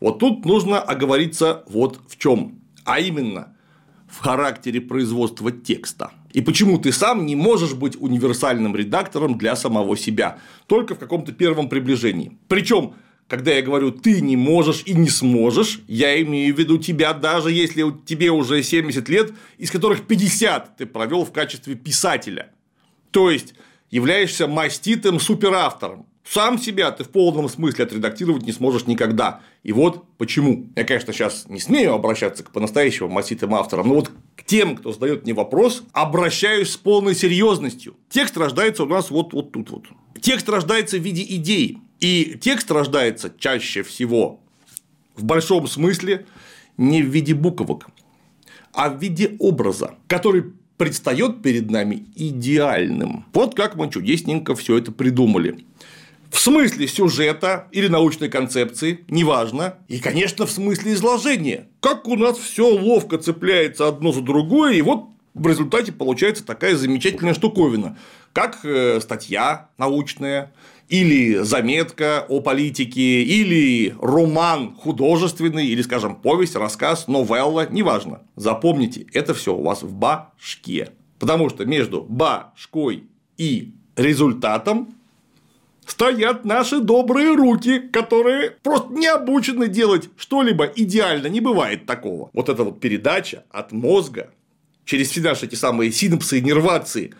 вот 0.00 0.20
тут 0.20 0.46
нужно 0.46 0.80
оговориться 0.80 1.64
вот 1.68 2.00
в 2.08 2.16
чем. 2.16 2.60
А 2.84 3.00
именно, 3.00 3.54
в 4.08 4.20
характере 4.20 4.80
производства 4.80 5.52
текста. 5.52 6.12
И 6.32 6.40
почему 6.40 6.78
ты 6.78 6.92
сам 6.92 7.26
не 7.26 7.36
можешь 7.36 7.74
быть 7.74 7.96
универсальным 7.98 8.76
редактором 8.76 9.38
для 9.38 9.56
самого 9.56 9.96
себя, 9.96 10.38
только 10.66 10.94
в 10.94 10.98
каком-то 10.98 11.32
первом 11.32 11.68
приближении. 11.68 12.38
Причем, 12.48 12.94
когда 13.28 13.52
я 13.52 13.62
говорю 13.62 13.92
ты 13.92 14.20
не 14.20 14.36
можешь 14.36 14.82
и 14.86 14.94
не 14.94 15.08
сможешь, 15.08 15.80
я 15.86 16.20
имею 16.22 16.54
в 16.54 16.58
виду 16.58 16.78
тебя, 16.78 17.12
даже 17.12 17.50
если 17.50 17.84
тебе 18.04 18.30
уже 18.30 18.62
70 18.62 19.08
лет, 19.08 19.32
из 19.58 19.70
которых 19.70 20.06
50 20.06 20.76
ты 20.76 20.86
провел 20.86 21.24
в 21.24 21.32
качестве 21.32 21.74
писателя. 21.74 22.50
То 23.10 23.30
есть 23.30 23.54
являешься 23.90 24.46
маститым 24.46 25.20
суперавтором. 25.20 26.06
Сам 26.30 26.58
себя 26.58 26.90
ты 26.90 27.04
в 27.04 27.08
полном 27.08 27.48
смысле 27.48 27.84
отредактировать 27.84 28.42
не 28.42 28.52
сможешь 28.52 28.86
никогда. 28.86 29.40
И 29.62 29.72
вот 29.72 30.04
почему. 30.18 30.66
Я, 30.76 30.84
конечно, 30.84 31.12
сейчас 31.12 31.46
не 31.48 31.58
смею 31.58 31.94
обращаться 31.94 32.44
к 32.44 32.50
по-настоящему 32.50 33.08
масситым 33.08 33.54
авторам, 33.54 33.88
но 33.88 33.94
вот 33.94 34.10
к 34.36 34.44
тем, 34.44 34.76
кто 34.76 34.92
задает 34.92 35.24
мне 35.24 35.32
вопрос, 35.32 35.84
обращаюсь 35.92 36.70
с 36.70 36.76
полной 36.76 37.14
серьезностью. 37.14 37.96
Текст 38.10 38.36
рождается 38.36 38.82
у 38.82 38.86
нас 38.86 39.10
вот, 39.10 39.32
вот 39.32 39.52
тут 39.52 39.70
вот. 39.70 39.84
Текст 40.20 40.48
рождается 40.50 40.98
в 40.98 41.00
виде 41.00 41.22
идей. 41.22 41.78
И 42.00 42.36
текст 42.40 42.70
рождается 42.70 43.32
чаще 43.38 43.82
всего 43.82 44.40
в 45.16 45.24
большом 45.24 45.66
смысле 45.66 46.26
не 46.76 47.02
в 47.02 47.06
виде 47.06 47.34
буквок, 47.34 47.88
а 48.72 48.90
в 48.90 49.00
виде 49.00 49.34
образа, 49.38 49.94
который 50.06 50.44
предстает 50.76 51.42
перед 51.42 51.70
нами 51.70 52.06
идеальным. 52.14 53.24
Вот 53.32 53.54
как 53.54 53.74
мы 53.74 53.90
чудесненько 53.90 54.54
все 54.54 54.78
это 54.78 54.92
придумали 54.92 55.64
в 56.30 56.38
смысле 56.38 56.86
сюжета 56.88 57.68
или 57.72 57.88
научной 57.88 58.28
концепции, 58.28 59.04
неважно, 59.08 59.76
и, 59.88 59.98
конечно, 59.98 60.46
в 60.46 60.50
смысле 60.50 60.92
изложения. 60.92 61.68
Как 61.80 62.06
у 62.06 62.16
нас 62.16 62.38
все 62.38 62.68
ловко 62.68 63.18
цепляется 63.18 63.88
одно 63.88 64.12
за 64.12 64.20
другое, 64.20 64.74
и 64.74 64.82
вот 64.82 65.06
в 65.34 65.46
результате 65.46 65.92
получается 65.92 66.44
такая 66.44 66.76
замечательная 66.76 67.34
штуковина, 67.34 67.96
как 68.32 68.60
э, 68.64 69.00
статья 69.00 69.68
научная, 69.78 70.52
или 70.88 71.42
заметка 71.42 72.24
о 72.28 72.40
политике, 72.40 73.22
или 73.22 73.94
роман 74.00 74.74
художественный, 74.74 75.66
или, 75.66 75.82
скажем, 75.82 76.16
повесть, 76.16 76.56
рассказ, 76.56 77.08
новелла, 77.08 77.68
неважно. 77.70 78.22
Запомните, 78.36 79.06
это 79.12 79.34
все 79.34 79.54
у 79.54 79.62
вас 79.62 79.82
в 79.82 79.92
башке. 79.92 80.90
Потому 81.18 81.50
что 81.50 81.66
между 81.66 82.02
башкой 82.02 83.04
и 83.36 83.74
результатом 83.96 84.94
стоят 85.90 86.44
наши 86.44 86.80
добрые 86.80 87.34
руки, 87.34 87.78
которые 87.78 88.50
просто 88.62 88.92
не 88.92 89.06
обучены 89.06 89.68
делать 89.68 90.08
что-либо 90.16 90.64
идеально, 90.64 91.28
не 91.28 91.40
бывает 91.40 91.86
такого. 91.86 92.30
Вот 92.32 92.48
эта 92.48 92.64
вот 92.64 92.80
передача 92.80 93.44
от 93.50 93.72
мозга 93.72 94.30
через 94.84 95.10
все 95.10 95.20
наши 95.20 95.46
эти 95.46 95.54
самые 95.54 95.92
синапсы 95.92 96.38
и 96.38 96.42
нервации 96.42 97.14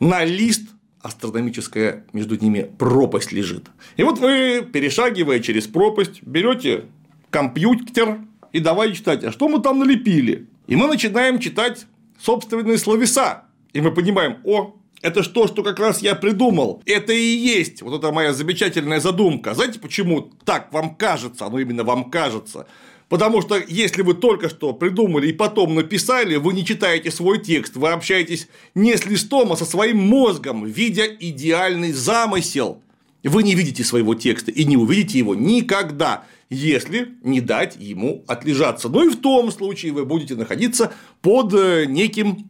на 0.00 0.24
лист 0.24 0.62
астрономическая 1.02 2.04
между 2.12 2.36
ними 2.36 2.70
пропасть 2.78 3.32
лежит. 3.32 3.66
И 3.96 4.02
вот 4.02 4.18
вы, 4.18 4.66
перешагивая 4.70 5.40
через 5.40 5.66
пропасть, 5.66 6.22
берете 6.22 6.84
компьютер 7.30 8.18
и 8.52 8.60
давай 8.60 8.92
читать, 8.92 9.24
а 9.24 9.32
что 9.32 9.48
мы 9.48 9.60
там 9.60 9.78
налепили? 9.78 10.46
И 10.66 10.76
мы 10.76 10.86
начинаем 10.88 11.38
читать 11.38 11.86
собственные 12.20 12.78
словеса. 12.78 13.44
И 13.72 13.80
мы 13.80 13.92
понимаем, 13.92 14.38
о, 14.44 14.74
это 15.02 15.22
что, 15.22 15.46
что 15.46 15.62
как 15.62 15.78
раз 15.78 16.02
я 16.02 16.14
придумал. 16.14 16.82
Это 16.84 17.12
и 17.12 17.36
есть 17.36 17.82
вот 17.82 17.98
эта 17.98 18.12
моя 18.12 18.32
замечательная 18.32 19.00
задумка. 19.00 19.54
Знаете, 19.54 19.78
почему 19.78 20.30
так 20.44 20.72
вам 20.72 20.94
кажется? 20.94 21.46
Оно 21.46 21.58
именно 21.58 21.84
вам 21.84 22.10
кажется. 22.10 22.66
Потому 23.08 23.42
что 23.42 23.60
если 23.66 24.02
вы 24.02 24.14
только 24.14 24.48
что 24.48 24.72
придумали 24.72 25.28
и 25.28 25.32
потом 25.32 25.74
написали, 25.74 26.36
вы 26.36 26.52
не 26.52 26.64
читаете 26.64 27.10
свой 27.10 27.40
текст, 27.40 27.74
вы 27.76 27.88
общаетесь 27.90 28.46
не 28.74 28.96
с 28.96 29.04
листом, 29.04 29.52
а 29.52 29.56
со 29.56 29.64
своим 29.64 29.98
мозгом, 29.98 30.64
видя 30.64 31.06
идеальный 31.06 31.92
замысел. 31.92 32.82
Вы 33.24 33.42
не 33.42 33.54
видите 33.54 33.82
своего 33.84 34.14
текста 34.14 34.50
и 34.50 34.64
не 34.64 34.76
увидите 34.76 35.18
его 35.18 35.34
никогда, 35.34 36.24
если 36.50 37.14
не 37.22 37.40
дать 37.40 37.76
ему 37.76 38.24
отлежаться. 38.28 38.88
Ну 38.88 39.08
и 39.08 39.10
в 39.10 39.20
том 39.20 39.50
случае 39.50 39.92
вы 39.92 40.04
будете 40.04 40.36
находиться 40.36 40.92
под 41.20 41.52
э, 41.52 41.86
неким 41.86 42.48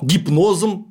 гипнозом 0.00 0.89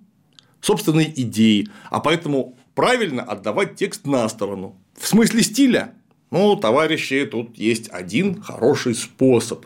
собственной 0.61 1.11
идеи, 1.15 1.67
а 1.89 1.99
поэтому 1.99 2.57
правильно 2.75 3.23
отдавать 3.23 3.75
текст 3.75 4.05
на 4.05 4.27
сторону. 4.29 4.75
В 4.97 5.07
смысле 5.07 5.43
стиля? 5.43 5.93
Ну, 6.31 6.55
товарищи, 6.55 7.25
тут 7.25 7.57
есть 7.57 7.89
один 7.89 8.41
хороший 8.41 8.93
способ, 8.93 9.65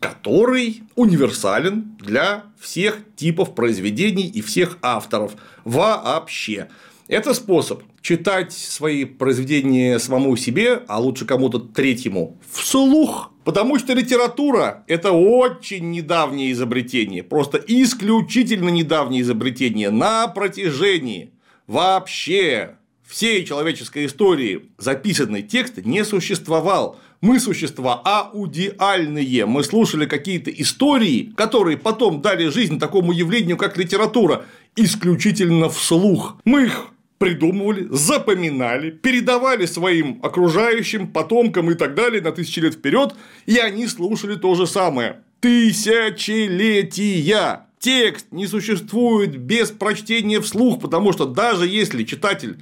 который 0.00 0.82
универсален 0.96 1.96
для 1.98 2.44
всех 2.60 2.98
типов 3.16 3.54
произведений 3.54 4.26
и 4.26 4.42
всех 4.42 4.78
авторов 4.82 5.32
вообще. 5.64 6.68
Это 7.08 7.32
способ 7.32 7.82
читать 8.04 8.52
свои 8.52 9.06
произведения 9.06 9.98
самому 9.98 10.36
себе, 10.36 10.82
а 10.88 11.00
лучше 11.00 11.24
кому-то 11.24 11.58
третьему, 11.58 12.38
вслух. 12.52 13.32
Потому 13.44 13.78
что 13.78 13.94
литература– 13.94 14.84
это 14.86 15.12
очень 15.12 15.90
недавнее 15.90 16.52
изобретение, 16.52 17.22
просто 17.22 17.58
исключительно 17.66 18.68
недавнее 18.68 19.22
изобретение 19.22 19.90
на 19.90 20.28
протяжении 20.28 21.30
вообще 21.66 22.76
всей 23.06 23.44
человеческой 23.46 24.04
истории 24.04 24.66
записанный 24.76 25.42
текст 25.42 25.78
не 25.78 26.04
существовал. 26.04 27.00
Мы 27.22 27.40
существа 27.40 28.02
аудиальные. 28.04 29.46
Мы 29.46 29.64
слушали 29.64 30.04
какие-то 30.04 30.50
истории, 30.50 31.32
которые 31.36 31.78
потом 31.78 32.20
дали 32.20 32.48
жизнь 32.48 32.78
такому 32.78 33.12
явлению, 33.12 33.56
как 33.56 33.78
литература, 33.78 34.44
исключительно 34.76 35.70
вслух. 35.70 36.36
Мы 36.44 36.64
их 36.64 36.88
придумывали, 37.18 37.88
запоминали, 37.90 38.90
передавали 38.90 39.66
своим 39.66 40.18
окружающим, 40.22 41.08
потомкам 41.08 41.70
и 41.70 41.74
так 41.74 41.94
далее 41.94 42.22
на 42.22 42.32
тысячи 42.32 42.60
лет 42.60 42.72
вперед, 42.74 43.14
и 43.46 43.58
они 43.58 43.86
слушали 43.86 44.36
то 44.36 44.54
же 44.54 44.66
самое. 44.66 45.20
Тысячелетия! 45.40 47.66
Текст 47.78 48.26
не 48.30 48.46
существует 48.46 49.36
без 49.36 49.70
прочтения 49.70 50.40
вслух, 50.40 50.80
потому 50.80 51.12
что 51.12 51.26
даже 51.26 51.66
если 51.66 52.04
читатель 52.04 52.56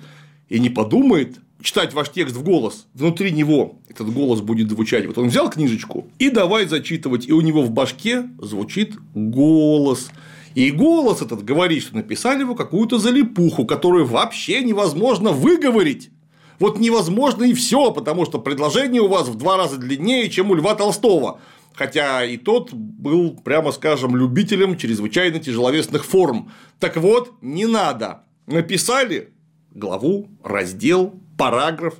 и 0.48 0.58
не 0.58 0.68
подумает 0.68 1.38
читать 1.62 1.94
ваш 1.94 2.10
текст 2.10 2.34
в 2.34 2.42
голос, 2.42 2.88
внутри 2.92 3.30
него 3.30 3.78
этот 3.88 4.12
голос 4.12 4.40
будет 4.40 4.68
звучать. 4.68 5.06
Вот 5.06 5.16
он 5.18 5.28
взял 5.28 5.48
книжечку 5.48 6.08
и 6.18 6.28
давай 6.28 6.66
зачитывать, 6.66 7.28
и 7.28 7.32
у 7.32 7.40
него 7.40 7.62
в 7.62 7.70
башке 7.70 8.24
звучит 8.40 8.96
голос. 9.14 10.10
И 10.54 10.70
голос 10.70 11.22
этот 11.22 11.44
говорит, 11.44 11.82
что 11.82 11.96
написали 11.96 12.44
вы 12.44 12.54
какую-то 12.54 12.98
залипуху, 12.98 13.64
которую 13.64 14.06
вообще 14.06 14.62
невозможно 14.62 15.32
выговорить. 15.32 16.10
Вот 16.58 16.78
невозможно 16.78 17.44
и 17.44 17.54
все, 17.54 17.90
потому 17.92 18.24
что 18.24 18.38
предложение 18.38 19.00
у 19.00 19.08
вас 19.08 19.28
в 19.28 19.36
два 19.36 19.56
раза 19.56 19.78
длиннее, 19.78 20.28
чем 20.30 20.50
у 20.50 20.54
Льва 20.54 20.74
Толстого. 20.74 21.40
Хотя 21.74 22.24
и 22.24 22.36
тот 22.36 22.72
был, 22.72 23.40
прямо 23.42 23.72
скажем, 23.72 24.14
любителем 24.14 24.76
чрезвычайно 24.76 25.38
тяжеловесных 25.38 26.04
форм. 26.04 26.52
Так 26.78 26.96
вот, 26.98 27.32
не 27.40 27.66
надо. 27.66 28.24
Написали 28.46 29.32
главу, 29.70 30.28
раздел, 30.44 31.14
параграф 31.38 31.94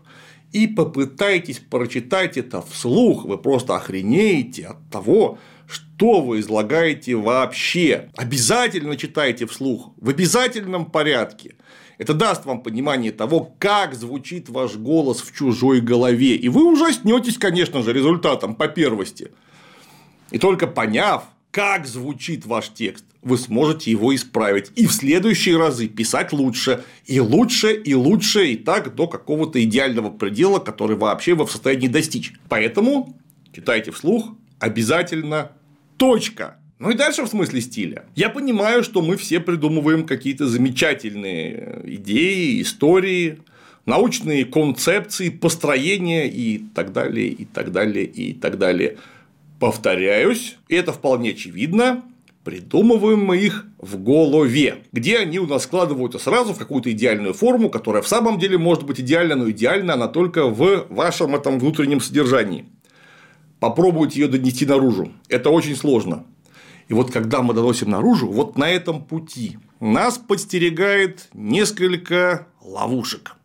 и 0.53 0.67
попытайтесь 0.67 1.59
прочитать 1.59 2.37
это 2.37 2.63
вслух. 2.63 3.25
Вы 3.25 3.39
просто 3.39 3.77
охренеете 3.77 4.67
от 4.67 4.91
того, 4.91 5.39
что 5.73 6.21
вы 6.21 6.41
излагаете 6.41 7.17
вообще. 7.17 8.11
Обязательно 8.17 8.97
читайте 8.97 9.47
вслух, 9.47 9.93
в 9.97 10.09
обязательном 10.09 10.87
порядке. 10.87 11.57
Это 11.99 12.15
даст 12.15 12.45
вам 12.45 12.63
понимание 12.63 13.13
того, 13.13 13.55
как 13.59 13.95
звучит 13.95 14.49
ваш 14.49 14.75
голос 14.77 15.21
в 15.21 15.33
чужой 15.33 15.81
голове. 15.81 16.35
И 16.35 16.49
вы 16.49 16.65
ужаснетесь, 16.65 17.39
конечно 17.39 17.83
же, 17.83 17.93
результатом 17.93 18.55
по 18.55 18.67
первости. 18.69 19.31
И 20.31 20.39
только 20.39 20.67
поняв, 20.67 21.25
как 21.53 21.87
звучит 21.87 22.47
ваш 22.47 22.71
текст, 22.71 23.05
вы 23.23 23.39
сможете 23.39 23.91
его 23.91 24.15
исправить. 24.15 24.73
И 24.75 24.87
в 24.87 24.93
следующие 24.93 25.57
разы 25.57 25.87
писать 25.87 26.33
лучше. 26.33 26.83
И 27.07 27.21
лучше, 27.21 27.73
и 27.75 27.95
лучше, 27.95 28.49
и 28.49 28.57
так 28.57 28.95
до 28.95 29.07
какого-то 29.07 29.63
идеального 29.63 30.11
предела, 30.11 30.59
который 30.59 30.97
вообще 30.97 31.35
вы 31.35 31.47
в 31.47 31.53
состоянии 31.53 31.89
достичь. 31.89 32.33
Поэтому 32.49 33.17
читайте 33.53 33.93
вслух 33.93 34.35
обязательно 34.59 35.53
Точка. 36.03 36.57
Ну 36.81 36.91
и 36.91 36.95
дальше 36.95 37.23
в 37.23 37.29
смысле 37.29 37.61
стиля. 37.61 38.07
Я 38.17 38.29
понимаю, 38.29 38.83
что 38.83 39.03
мы 39.03 39.17
все 39.17 39.39
придумываем 39.39 40.05
какие-то 40.05 40.49
замечательные 40.49 41.81
идеи, 41.85 42.61
истории, 42.61 43.39
научные 43.87 44.45
концепции, 44.45 45.29
построения 45.29 46.29
и 46.29 46.59
так 46.75 46.93
далее, 46.93 47.29
и 47.29 47.45
так 47.45 47.71
далее, 47.71 48.05
и 48.05 48.33
так 48.35 48.59
далее. 48.59 48.97
Повторяюсь, 49.61 50.57
это 50.69 50.93
вполне 50.93 51.31
очевидно, 51.31 52.03
придумываем 52.43 53.25
мы 53.25 53.37
их 53.37 53.67
в 53.79 54.03
голове, 54.03 54.79
где 54.91 55.19
они 55.19 55.39
у 55.39 55.47
нас 55.47 55.63
складываются 55.63 56.19
сразу 56.19 56.53
в 56.53 56.59
какую-то 56.59 56.91
идеальную 56.91 57.33
форму, 57.33 57.71
которая 57.71 58.03
в 58.03 58.09
самом 58.09 58.41
деле 58.41 58.59
может 58.59 58.83
быть 58.83 58.99
идеальна, 58.99 59.37
но 59.37 59.49
идеальна 59.53 59.95
она 59.95 60.09
только 60.09 60.47
в 60.49 60.85
вашем 60.91 61.37
этом 61.37 61.61
внутреннем 61.61 62.01
содержании 62.01 62.65
попробовать 63.63 64.17
ее 64.17 64.27
донести 64.27 64.67
наружу. 64.67 65.13
Это 65.29 65.51
очень 65.51 65.77
сложно. 65.77 66.27
И 66.89 66.95
вот 66.95 67.13
когда 67.13 67.43
мы 67.43 67.55
доносим 67.55 67.91
наружу, 67.91 68.27
вот 68.29 68.59
на 68.59 68.69
этом 68.69 69.05
пути 69.05 69.57
нас 69.79 70.19
подстерегает 70.19 71.29
несколько 71.33 72.49
ловушек. 72.61 73.37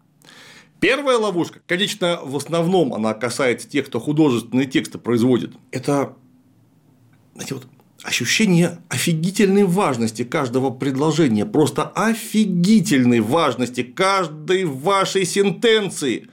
Первая 0.79 1.19
ловушка, 1.19 1.59
конечно, 1.67 2.19
в 2.23 2.35
основном 2.35 2.95
она 2.95 3.13
касается 3.13 3.69
тех, 3.69 3.85
кто 3.85 3.99
художественные 3.99 4.65
тексты 4.65 4.97
производит. 4.97 5.53
Это 5.69 6.15
знаете, 7.35 7.53
вот 7.53 7.67
ощущение 8.01 8.79
офигительной 8.89 9.65
важности 9.65 10.23
каждого 10.23 10.71
предложения, 10.71 11.45
просто 11.45 11.83
офигительной 11.83 13.19
важности 13.19 13.83
каждой 13.83 14.65
вашей 14.65 15.27
сентенции. 15.27 16.27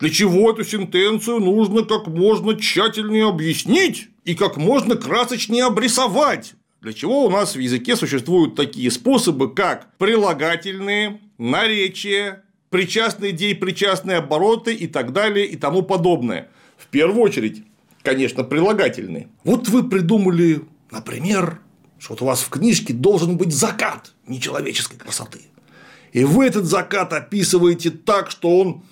Для 0.00 0.08
чего 0.08 0.50
эту 0.50 0.64
сентенцию 0.64 1.40
нужно 1.40 1.82
как 1.82 2.06
можно 2.06 2.58
тщательнее 2.58 3.28
объяснить 3.28 4.08
и 4.24 4.34
как 4.34 4.56
можно 4.56 4.96
красочнее 4.96 5.64
обрисовать. 5.64 6.54
Для 6.80 6.94
чего 6.94 7.26
у 7.26 7.30
нас 7.30 7.54
в 7.54 7.58
языке 7.58 7.96
существуют 7.96 8.54
такие 8.54 8.90
способы, 8.90 9.54
как 9.54 9.94
прилагательные, 9.98 11.20
наречия, 11.36 12.44
причастные 12.70 13.32
идеи, 13.32 13.52
причастные 13.52 14.16
обороты 14.16 14.74
и 14.74 14.86
так 14.86 15.12
далее 15.12 15.44
и 15.46 15.56
тому 15.56 15.82
подобное. 15.82 16.48
В 16.78 16.86
первую 16.86 17.22
очередь, 17.22 17.62
конечно, 18.02 18.42
прилагательные. 18.42 19.28
Вот 19.44 19.68
вы 19.68 19.86
придумали, 19.86 20.62
например, 20.90 21.60
что 21.98 22.14
вот 22.14 22.22
у 22.22 22.24
вас 22.24 22.40
в 22.40 22.48
книжке 22.48 22.94
должен 22.94 23.36
быть 23.36 23.52
закат 23.52 24.12
нечеловеческой 24.26 24.96
красоты. 24.96 25.40
И 26.14 26.24
вы 26.24 26.46
этот 26.46 26.64
закат 26.64 27.12
описываете 27.12 27.90
так, 27.90 28.30
что 28.30 28.58
он 28.58 28.82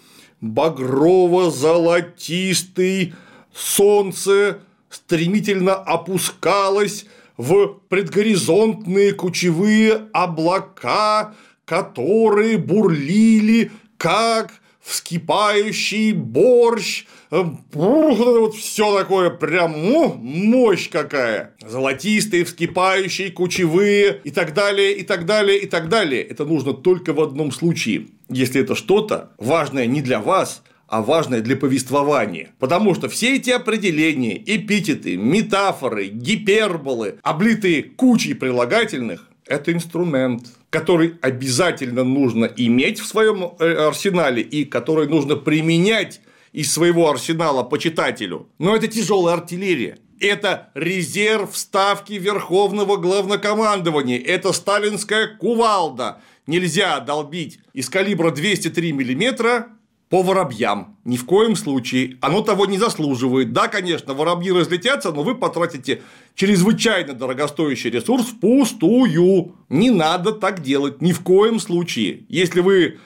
багрово-золотистый, 0.40 3.14
солнце 3.55 4.59
стремительно 4.90 5.74
опускалось 5.74 7.07
в 7.37 7.79
предгоризонтные 7.88 9.12
кучевые 9.12 10.09
облака, 10.12 11.35
которые 11.64 12.59
бурлили, 12.59 13.70
как 13.96 14.53
вскипающий 14.88 16.12
борщ, 16.12 17.05
э, 17.31 17.44
вот 17.72 18.55
все 18.55 18.98
такое 18.98 19.31
прям 19.31 19.72
ну, 19.72 20.14
мощь 20.14 20.88
какая. 20.88 21.55
Золотистые, 21.61 22.44
вскипающие, 22.44 23.31
кучевые 23.31 24.20
и 24.24 24.31
так 24.31 24.55
далее, 24.55 24.94
и 24.96 25.03
так 25.03 25.27
далее, 25.27 25.59
и 25.59 25.66
так 25.66 25.88
далее. 25.88 26.22
Это 26.22 26.44
нужно 26.44 26.72
только 26.72 27.12
в 27.12 27.20
одном 27.20 27.53
случае, 27.53 28.09
если 28.31 28.62
это 28.62 28.74
что-то 28.74 29.33
важное 29.38 29.87
не 29.87 30.01
для 30.01 30.20
вас, 30.20 30.62
а 30.87 31.03
важное 31.03 31.42
для 31.42 31.57
повествования. 31.57 32.48
Потому 32.59 32.94
что 32.94 33.11
все 33.11 33.37
эти 33.37 33.51
определения, 33.51 34.37
эпитеты, 34.38 35.18
метафоры, 35.18 36.07
гиперболы, 36.07 37.18
облитые 37.22 37.83
кучей 37.83 38.33
прилагательных, 38.33 39.29
это 39.46 39.72
инструмент, 39.72 40.46
который 40.71 41.15
обязательно 41.23 42.05
нужно 42.05 42.45
иметь 42.45 43.01
в 43.01 43.07
своем 43.07 43.55
э, 43.59 43.87
арсенале 43.87 44.43
и 44.43 44.65
который 44.65 45.09
нужно 45.09 45.37
применять 45.37 46.21
из 46.53 46.73
своего 46.73 47.11
арсенала 47.11 47.63
по 47.63 47.79
читателю. 47.79 48.49
Но 48.59 48.77
это 48.77 48.89
тяжелая 48.89 49.37
артиллерия. 49.37 49.99
Это 50.21 50.71
резерв 50.75 51.57
ставки 51.57 52.15
Верховного 52.15 52.97
Главнокомандования. 52.97 54.21
Это 54.21 54.53
сталинская 54.53 55.37
кувалда. 55.37 56.21
Нельзя 56.47 56.99
долбить 57.01 57.61
из 57.73 57.89
калибра 57.89 58.31
203 58.31 58.93
миллиметра 58.93 59.69
по 60.09 60.23
воробьям. 60.23 60.97
Ни 61.05 61.16
в 61.16 61.25
коем 61.25 61.55
случае. 61.55 62.16
Оно 62.21 62.40
того 62.42 62.66
не 62.66 62.79
заслуживает. 62.79 63.53
Да, 63.53 63.68
конечно, 63.68 64.14
воробьи 64.14 64.53
разлетятся, 64.53 65.12
но 65.12 65.23
вы 65.23 65.35
потратите 65.35 66.03
чрезвычайно 66.35 67.12
дорогостоящий 67.12 67.90
ресурс 67.90 68.27
впустую. 68.27 69.55
Не 69.68 69.90
надо 69.90 70.33
так 70.33 70.62
делать. 70.62 71.03
Ни 71.03 71.12
в 71.12 71.21
коем 71.21 71.61
случае. 71.61 72.25
Если 72.29 72.61
вы 72.61 72.99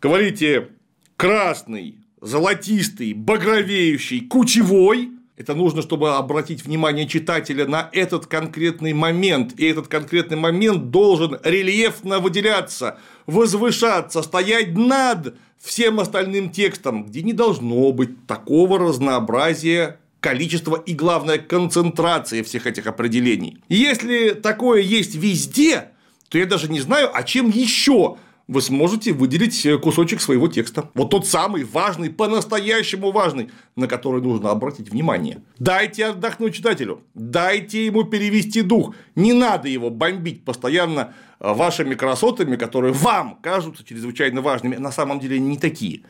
говорите 0.00 0.68
красный, 1.16 1.98
золотистый, 2.20 3.12
багровеющий, 3.12 4.20
кучевой, 4.20 5.10
это 5.36 5.54
нужно, 5.54 5.82
чтобы 5.82 6.14
обратить 6.14 6.64
внимание 6.64 7.06
читателя 7.06 7.66
на 7.66 7.90
этот 7.92 8.26
конкретный 8.26 8.94
момент. 8.94 9.52
И 9.58 9.66
этот 9.66 9.86
конкретный 9.86 10.38
момент 10.38 10.90
должен 10.90 11.38
рельефно 11.44 12.20
выделяться, 12.20 12.98
возвышаться, 13.26 14.22
стоять 14.22 14.76
над 14.76 15.34
всем 15.58 16.00
остальным 16.00 16.50
текстом, 16.50 17.04
где 17.04 17.22
не 17.22 17.34
должно 17.34 17.92
быть 17.92 18.26
такого 18.26 18.78
разнообразия 18.78 19.98
количества 20.20 20.76
и, 20.76 20.94
главное, 20.94 21.38
концентрации 21.38 22.42
всех 22.42 22.66
этих 22.66 22.86
определений. 22.86 23.58
Если 23.68 24.30
такое 24.30 24.80
есть 24.80 25.14
везде, 25.14 25.90
то 26.30 26.38
я 26.38 26.46
даже 26.46 26.68
не 26.68 26.80
знаю, 26.80 27.10
а 27.12 27.22
чем 27.22 27.50
еще 27.50 28.16
вы 28.48 28.62
сможете 28.62 29.12
выделить 29.12 29.66
кусочек 29.82 30.20
своего 30.20 30.48
текста. 30.48 30.90
Вот 30.94 31.10
тот 31.10 31.26
самый 31.26 31.64
важный, 31.64 32.10
по-настоящему 32.10 33.10
важный, 33.10 33.50
на 33.74 33.88
который 33.88 34.22
нужно 34.22 34.50
обратить 34.50 34.90
внимание. 34.90 35.42
Дайте 35.58 36.06
отдохнуть 36.06 36.54
читателю, 36.54 37.02
дайте 37.14 37.84
ему 37.86 38.04
перевести 38.04 38.62
дух. 38.62 38.94
Не 39.14 39.32
надо 39.32 39.68
его 39.68 39.90
бомбить 39.90 40.44
постоянно 40.44 41.14
вашими 41.40 41.94
красотами, 41.94 42.56
которые 42.56 42.92
вам 42.92 43.38
кажутся 43.42 43.84
чрезвычайно 43.84 44.40
важными, 44.42 44.76
на 44.76 44.92
самом 44.92 45.20
деле 45.20 45.38
не 45.38 45.58
такие. 45.58 46.02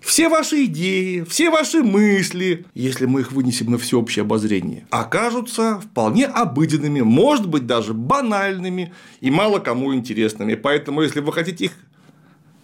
Все 0.00 0.28
ваши 0.28 0.64
идеи, 0.64 1.24
все 1.28 1.50
ваши 1.50 1.82
мысли, 1.82 2.64
если 2.74 3.06
мы 3.06 3.20
их 3.20 3.32
вынесем 3.32 3.70
на 3.70 3.78
всеобщее 3.78 4.22
обозрение, 4.22 4.86
окажутся 4.90 5.80
вполне 5.80 6.26
обыденными, 6.26 7.00
может 7.00 7.46
быть, 7.46 7.66
даже 7.66 7.92
банальными 7.92 8.92
и 9.20 9.30
мало 9.30 9.58
кому 9.58 9.94
интересными. 9.94 10.54
Поэтому, 10.54 11.02
если 11.02 11.20
вы 11.20 11.32
хотите 11.32 11.66
их 11.66 11.72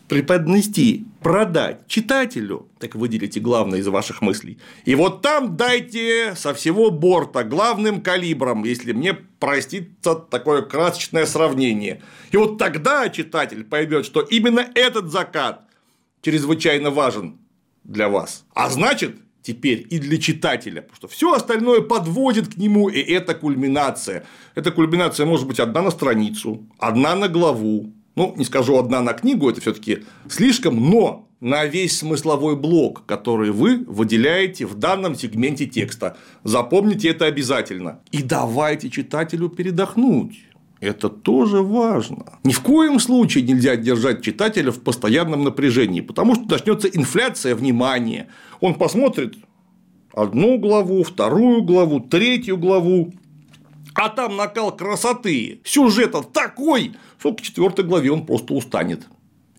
преподнести, 0.08 1.04
продать 1.20 1.86
читателю, 1.88 2.68
так 2.78 2.94
выделите 2.94 3.40
главное 3.40 3.80
из 3.80 3.88
ваших 3.88 4.22
мыслей. 4.22 4.58
И 4.84 4.94
вот 4.94 5.20
там 5.22 5.56
дайте 5.56 6.34
со 6.36 6.54
всего 6.54 6.90
борта 6.90 7.44
главным 7.44 8.00
калибром, 8.00 8.64
если 8.64 8.92
мне 8.92 9.14
простится 9.14 10.14
такое 10.14 10.62
красочное 10.62 11.26
сравнение. 11.26 12.00
И 12.30 12.36
вот 12.36 12.58
тогда 12.58 13.08
читатель 13.08 13.64
поймет, 13.64 14.06
что 14.06 14.20
именно 14.20 14.66
этот 14.74 15.10
закат 15.10 15.65
чрезвычайно 16.22 16.90
важен 16.90 17.38
для 17.84 18.08
вас. 18.08 18.44
А 18.54 18.68
значит, 18.68 19.16
теперь 19.42 19.86
и 19.90 19.98
для 19.98 20.18
читателя, 20.18 20.82
потому 20.82 20.96
что 20.96 21.08
все 21.08 21.32
остальное 21.32 21.80
подводит 21.80 22.54
к 22.54 22.56
нему, 22.56 22.88
и 22.88 23.00
это 23.00 23.34
кульминация. 23.34 24.24
Эта 24.54 24.72
кульминация 24.72 25.26
может 25.26 25.46
быть 25.46 25.60
одна 25.60 25.82
на 25.82 25.90
страницу, 25.90 26.66
одна 26.78 27.14
на 27.14 27.28
главу, 27.28 27.92
ну, 28.16 28.34
не 28.36 28.44
скажу 28.44 28.76
одна 28.76 29.02
на 29.02 29.12
книгу, 29.12 29.48
это 29.48 29.60
все-таки 29.60 29.98
слишком, 30.28 30.90
но 30.90 31.28
на 31.40 31.66
весь 31.66 31.98
смысловой 31.98 32.56
блок, 32.56 33.04
который 33.06 33.50
вы 33.50 33.84
выделяете 33.86 34.66
в 34.66 34.74
данном 34.74 35.14
сегменте 35.14 35.66
текста. 35.66 36.16
Запомните 36.44 37.08
это 37.10 37.26
обязательно. 37.26 38.00
И 38.10 38.22
давайте 38.22 38.90
читателю 38.90 39.48
передохнуть. 39.48 40.38
Это 40.80 41.08
тоже 41.08 41.62
важно. 41.62 42.38
Ни 42.44 42.52
в 42.52 42.60
коем 42.60 43.00
случае 43.00 43.44
нельзя 43.44 43.76
держать 43.76 44.22
читателя 44.22 44.70
в 44.70 44.80
постоянном 44.80 45.42
напряжении, 45.42 46.02
потому 46.02 46.34
что 46.34 46.44
начнется 46.44 46.88
инфляция 46.88 47.54
внимания. 47.54 48.28
Он 48.60 48.74
посмотрит 48.74 49.36
одну 50.12 50.58
главу, 50.58 51.02
вторую 51.02 51.62
главу, 51.62 52.00
третью 52.00 52.58
главу, 52.58 53.14
а 53.94 54.10
там 54.10 54.36
накал 54.36 54.76
красоты, 54.76 55.60
сюжета 55.64 56.22
такой, 56.22 56.92
что 57.18 57.32
к 57.32 57.40
четвертой 57.40 57.84
главе 57.84 58.12
он 58.12 58.26
просто 58.26 58.52
устанет. 58.52 59.06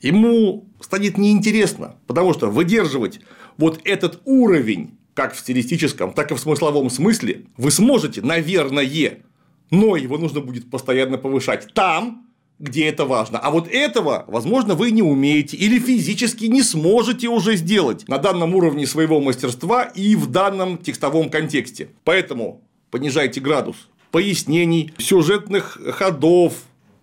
Ему 0.01 0.65
станет 0.79 1.17
неинтересно, 1.17 1.95
потому 2.05 2.33
что 2.33 2.47
выдерживать 2.47 3.19
вот 3.57 3.81
этот 3.83 4.21
уровень, 4.25 4.91
как 5.15 5.33
в 5.33 5.39
стилистическом, 5.39 6.13
так 6.13 6.31
и 6.31 6.35
в 6.35 6.39
смысловом 6.39 6.91
смысле, 6.91 7.45
вы 7.57 7.71
сможете, 7.71 8.21
наверное, 8.21 8.83
но 9.71 9.95
его 9.95 10.17
нужно 10.17 10.41
будет 10.41 10.69
постоянно 10.69 11.17
повышать 11.17 11.73
там, 11.73 12.27
где 12.59 12.85
это 12.87 13.05
важно. 13.05 13.37
А 13.39 13.51
вот 13.51 13.67
этого, 13.67 14.25
возможно, 14.27 14.75
вы 14.75 14.91
не 14.91 15.03
умеете 15.03 15.57
или 15.57 15.79
физически 15.79 16.45
не 16.45 16.63
сможете 16.63 17.27
уже 17.27 17.55
сделать 17.55 18.07
на 18.07 18.17
данном 18.17 18.55
уровне 18.55 18.87
своего 18.87 19.21
мастерства 19.21 19.83
и 19.83 20.15
в 20.15 20.27
данном 20.27 20.77
текстовом 20.77 21.29
контексте. 21.29 21.89
Поэтому 22.03 22.61
понижайте 22.89 23.41
градус 23.41 23.87
пояснений, 24.11 24.93
сюжетных 24.97 25.77
ходов, 25.93 26.53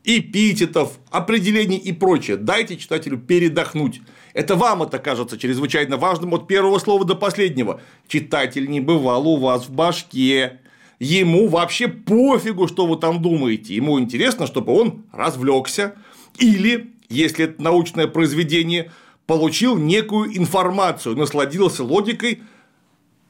эпитетов, 0.04 0.98
определений 1.10 1.76
и 1.76 1.92
прочее. 1.92 2.36
Дайте 2.36 2.76
читателю 2.76 3.18
передохнуть. 3.18 4.00
Это 4.32 4.56
вам 4.56 4.82
это 4.82 4.98
кажется 4.98 5.38
чрезвычайно 5.38 5.96
важным 5.96 6.34
от 6.34 6.48
первого 6.48 6.78
слова 6.78 7.04
до 7.04 7.14
последнего. 7.14 7.80
Читатель 8.08 8.68
не 8.68 8.80
бывал 8.80 9.28
у 9.28 9.36
вас 9.36 9.66
в 9.66 9.70
башке. 9.70 10.60
Ему 11.04 11.48
вообще 11.48 11.86
пофигу, 11.86 12.66
что 12.66 12.86
вы 12.86 12.96
там 12.96 13.20
думаете. 13.20 13.74
Ему 13.74 14.00
интересно, 14.00 14.46
чтобы 14.46 14.72
он 14.72 15.04
развлекся. 15.12 15.96
Или, 16.38 16.94
если 17.10 17.44
это 17.44 17.62
научное 17.62 18.06
произведение, 18.06 18.90
получил 19.26 19.76
некую 19.76 20.34
информацию, 20.34 21.14
насладился 21.14 21.84
логикой, 21.84 22.40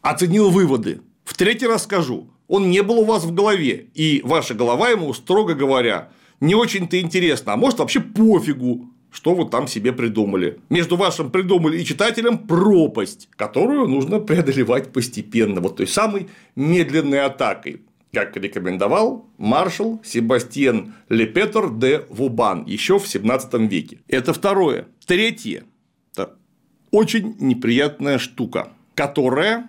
оценил 0.03 0.51
выводы. 0.51 1.01
В 1.25 1.35
третий 1.35 1.67
раз 1.67 1.83
скажу, 1.83 2.29
он 2.47 2.71
не 2.71 2.81
был 2.81 3.01
у 3.01 3.05
вас 3.05 3.25
в 3.25 3.35
голове, 3.35 3.87
и 3.95 4.21
ваша 4.23 4.55
голова 4.55 4.91
ему, 4.91 5.13
строго 5.13 5.55
говоря, 5.55 6.11
не 6.39 6.55
очень-то 6.55 7.01
интересно, 7.01 7.55
а 7.55 7.57
может 7.57 7.81
вообще 7.81 7.99
пофигу, 7.99 8.89
что 9.15 9.35
вы 9.35 9.49
там 9.49 9.69
себе 9.69 9.93
придумали. 9.93 10.59
Между 10.69 10.97
вашим 10.97 11.31
придумали 11.31 11.81
и 11.81 11.85
читателем 11.85 12.37
пропасть, 12.37 13.29
которую 13.37 13.87
нужно 13.87 14.19
преодолевать 14.19 14.93
постепенно, 14.93 15.61
вот 15.61 15.77
той 15.77 15.87
самой 15.87 16.29
медленной 16.57 17.25
атакой 17.25 17.83
как 18.13 18.37
рекомендовал 18.37 19.29
маршал 19.39 20.01
Себастьен 20.05 20.95
Лепетер 21.09 21.71
де 21.71 22.07
Вубан 22.09 22.65
еще 22.65 22.99
в 22.99 23.09
17 23.09 23.55
веке. 23.71 23.99
Это 24.09 24.33
второе. 24.33 24.87
Третье– 25.05 25.65
это 26.13 26.37
очень 26.93 27.37
неприятная 27.41 28.19
штука, 28.19 28.69
которая 28.95 29.69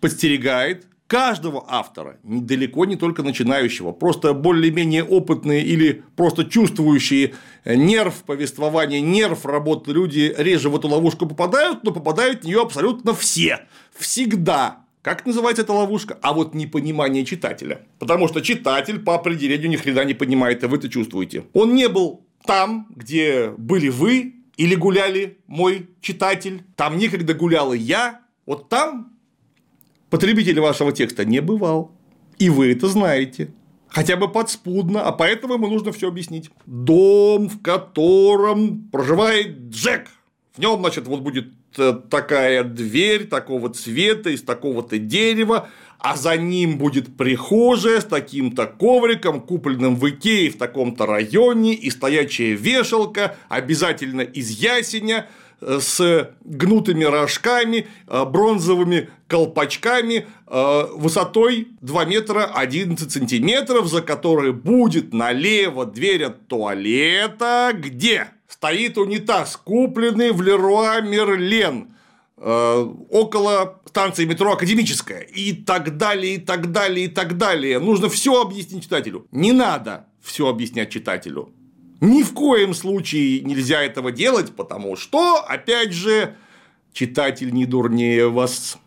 подстерегает 0.00 0.86
каждого 1.06 1.64
автора, 1.68 2.18
далеко 2.22 2.84
не 2.84 2.96
только 2.96 3.22
начинающего, 3.22 3.92
просто 3.92 4.34
более-менее 4.34 5.04
опытные 5.04 5.62
или 5.62 6.02
просто 6.16 6.44
чувствующие 6.44 7.34
нерв 7.64 8.22
повествования, 8.24 9.00
нерв 9.00 9.46
работы 9.46 9.92
люди 9.92 10.34
реже 10.36 10.68
в 10.68 10.76
эту 10.76 10.88
ловушку 10.88 11.26
попадают, 11.26 11.84
но 11.84 11.92
попадают 11.92 12.42
в 12.42 12.44
нее 12.44 12.62
абсолютно 12.62 13.14
все. 13.14 13.66
Всегда. 13.96 14.84
Как 15.02 15.24
называется 15.24 15.62
эта 15.62 15.72
ловушка? 15.72 16.18
А 16.20 16.32
вот 16.32 16.54
непонимание 16.54 17.24
читателя. 17.24 17.82
Потому 18.00 18.26
что 18.26 18.40
читатель 18.40 18.98
по 18.98 19.14
определению 19.14 19.70
ни 19.70 19.76
хрена 19.76 20.04
не 20.04 20.14
понимает, 20.14 20.64
и 20.64 20.66
вы 20.66 20.78
это 20.78 20.88
чувствуете. 20.88 21.44
Он 21.52 21.74
не 21.74 21.88
был 21.88 22.26
там, 22.44 22.88
где 22.90 23.50
были 23.56 23.88
вы 23.88 24.34
или 24.56 24.74
гуляли 24.74 25.38
мой 25.46 25.90
читатель, 26.00 26.64
там 26.74 26.98
некогда 26.98 27.34
гуляла 27.34 27.74
я, 27.74 28.22
вот 28.46 28.68
там 28.68 29.15
потребитель 30.10 30.60
вашего 30.60 30.92
текста 30.92 31.24
не 31.24 31.40
бывал. 31.40 31.92
И 32.38 32.50
вы 32.50 32.72
это 32.72 32.88
знаете. 32.88 33.50
Хотя 33.88 34.16
бы 34.16 34.28
подспудно, 34.28 35.02
а 35.02 35.12
поэтому 35.12 35.54
ему 35.54 35.68
нужно 35.68 35.92
все 35.92 36.08
объяснить. 36.08 36.50
Дом, 36.66 37.48
в 37.48 37.62
котором 37.62 38.88
проживает 38.90 39.70
Джек. 39.70 40.08
В 40.54 40.58
нем, 40.58 40.80
значит, 40.80 41.06
вот 41.06 41.20
будет 41.20 41.52
э, 41.78 41.98
такая 42.10 42.64
дверь 42.64 43.26
такого 43.26 43.70
цвета, 43.70 44.30
из 44.30 44.42
такого-то 44.42 44.98
дерева, 44.98 45.68
а 45.98 46.16
за 46.16 46.36
ним 46.36 46.78
будет 46.78 47.16
прихожая 47.16 48.00
с 48.00 48.04
таким-то 48.04 48.66
ковриком, 48.66 49.40
купленным 49.40 49.96
в 49.96 50.08
Икее 50.08 50.50
в 50.50 50.58
таком-то 50.58 51.06
районе, 51.06 51.74
и 51.74 51.90
стоячая 51.90 52.52
вешалка, 52.52 53.36
обязательно 53.48 54.20
из 54.20 54.50
ясеня, 54.50 55.26
с 55.60 56.30
гнутыми 56.42 57.04
рожками, 57.04 57.86
э, 58.06 58.24
бронзовыми 58.24 59.10
колпачками 59.28 60.26
э, 60.46 60.86
высотой 60.94 61.68
2 61.80 62.04
метра 62.04 62.44
11 62.54 63.10
сантиметров, 63.10 63.86
за 63.86 64.02
которой 64.02 64.52
будет 64.52 65.12
налево 65.12 65.86
дверь 65.86 66.24
от 66.24 66.46
туалета, 66.48 67.72
где 67.74 68.28
стоит 68.48 68.98
унитаз, 68.98 69.56
купленный 69.56 70.32
в 70.32 70.42
Леруа 70.42 71.00
Мерлен 71.00 71.88
около 72.38 73.80
станции 73.86 74.26
метро 74.26 74.52
Академическая 74.52 75.20
и 75.20 75.54
так 75.54 75.96
далее, 75.96 76.34
и 76.34 76.38
так 76.38 76.70
далее, 76.70 77.06
и 77.06 77.08
так 77.08 77.38
далее. 77.38 77.78
Нужно 77.78 78.10
все 78.10 78.42
объяснить 78.42 78.82
читателю. 78.82 79.26
Не 79.32 79.52
надо 79.52 80.06
все 80.20 80.46
объяснять 80.46 80.90
читателю. 80.90 81.55
Ни 82.00 82.22
в 82.22 82.34
коем 82.34 82.74
случае 82.74 83.40
нельзя 83.40 83.82
этого 83.82 84.12
делать, 84.12 84.54
потому 84.54 84.96
что, 84.96 85.42
опять 85.46 85.92
же, 85.92 86.36
читатель 86.92 87.52
не 87.52 87.64
дурнее 87.64 88.28
вас. 88.28 88.78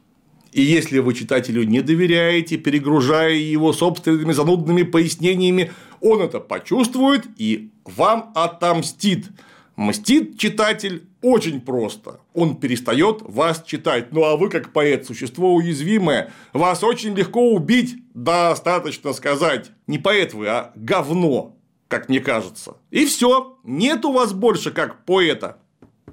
И 0.51 0.61
если 0.61 0.99
вы 0.99 1.13
читателю 1.13 1.63
не 1.63 1.81
доверяете, 1.81 2.57
перегружая 2.57 3.33
его 3.33 3.73
собственными 3.73 4.31
занудными 4.31 4.83
пояснениями, 4.83 5.71
он 6.01 6.21
это 6.21 6.39
почувствует 6.39 7.25
и 7.37 7.71
вам 7.85 8.31
отомстит. 8.35 9.27
Мстит 9.75 10.37
читатель 10.37 11.07
очень 11.21 11.61
просто. 11.61 12.19
Он 12.33 12.57
перестает 12.57 13.21
вас 13.21 13.63
читать. 13.65 14.11
Ну 14.11 14.23
а 14.23 14.37
вы, 14.37 14.49
как 14.49 14.73
поэт, 14.73 15.05
существо 15.05 15.53
уязвимое, 15.53 16.31
вас 16.53 16.83
очень 16.83 17.15
легко 17.15 17.53
убить, 17.53 17.95
достаточно 18.13 19.13
сказать. 19.13 19.71
Не 19.87 19.97
поэт 19.97 20.33
вы, 20.33 20.47
а 20.47 20.73
говно 20.75 21.58
как 21.89 22.07
мне 22.07 22.21
кажется. 22.21 22.77
И 22.91 23.05
все. 23.05 23.57
Нет 23.65 24.05
у 24.05 24.13
вас 24.13 24.31
больше 24.31 24.71
как 24.71 25.03
поэта, 25.05 25.57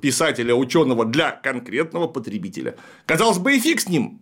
писателя, 0.01 0.55
ученого 0.55 1.05
для 1.05 1.31
конкретного 1.31 2.09
потребителя. 2.09 2.77
Казалось 3.05 3.39
бы, 3.39 3.55
и 3.55 3.61
фиг 3.61 3.81
с 3.81 3.89
ним. 3.89 4.21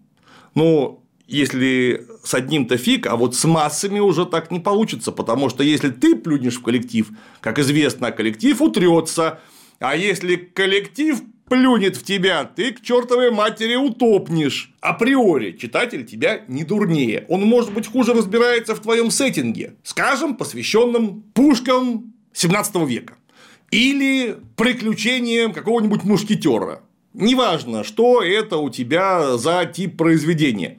Но 0.55 1.03
если 1.27 2.07
с 2.23 2.35
одним-то 2.35 2.77
фиг, 2.77 3.07
а 3.07 3.17
вот 3.17 3.35
с 3.35 3.45
массами 3.45 4.01
уже 4.01 4.27
так 4.27 4.51
не 4.51 4.61
получится, 4.61 5.13
потому 5.13 5.49
что 5.49 5.63
если 5.63 5.91
ты 5.91 6.17
плюнешь 6.17 6.59
в 6.59 6.63
коллектив, 6.63 7.09
как 7.41 7.59
известно, 7.59 8.13
коллектив 8.13 8.61
утрется, 8.61 9.41
А 9.79 9.97
если 9.97 10.37
коллектив 10.37 11.21
плюнет 11.49 11.97
в 11.97 12.05
тебя, 12.05 12.45
ты 12.45 12.73
к 12.73 12.81
чертовой 12.81 13.31
матери 13.31 13.77
утопнешь. 13.77 14.73
Априори 14.81 15.53
читатель 15.53 16.05
тебя 16.05 16.43
не 16.49 16.65
дурнее. 16.65 17.27
Он, 17.29 17.43
может 17.43 17.73
быть, 17.73 17.87
хуже 17.87 18.13
разбирается 18.13 18.75
в 18.75 18.81
твоем 18.81 19.11
сеттинге, 19.11 19.75
скажем, 19.83 20.37
посвященном 20.37 21.23
пушкам 21.35 22.15
17 22.33 22.77
века 22.87 23.15
или 23.71 24.37
приключениям 24.57 25.53
какого-нибудь 25.53 26.05
мушкетера. 26.05 26.83
Неважно, 27.13 27.85
что 27.85 28.23
это 28.23 28.59
у 28.59 28.71
тебя 28.71 29.37
за 29.37 29.65
тип 29.67 29.97
произведения. 29.97 30.79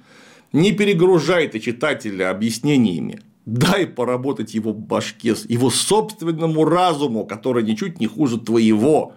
Не 0.53 0.71
перегружай 0.71 1.47
ты 1.47 1.59
читателя 1.59 2.29
объяснениями. 2.29 3.21
Дай 3.45 3.85
поработать 3.85 4.53
его 4.53 4.73
башке, 4.73 5.35
его 5.47 5.69
собственному 5.69 6.65
разуму, 6.65 7.25
который 7.25 7.63
ничуть 7.63 7.99
не 7.99 8.07
хуже 8.07 8.39
твоего. 8.39 9.13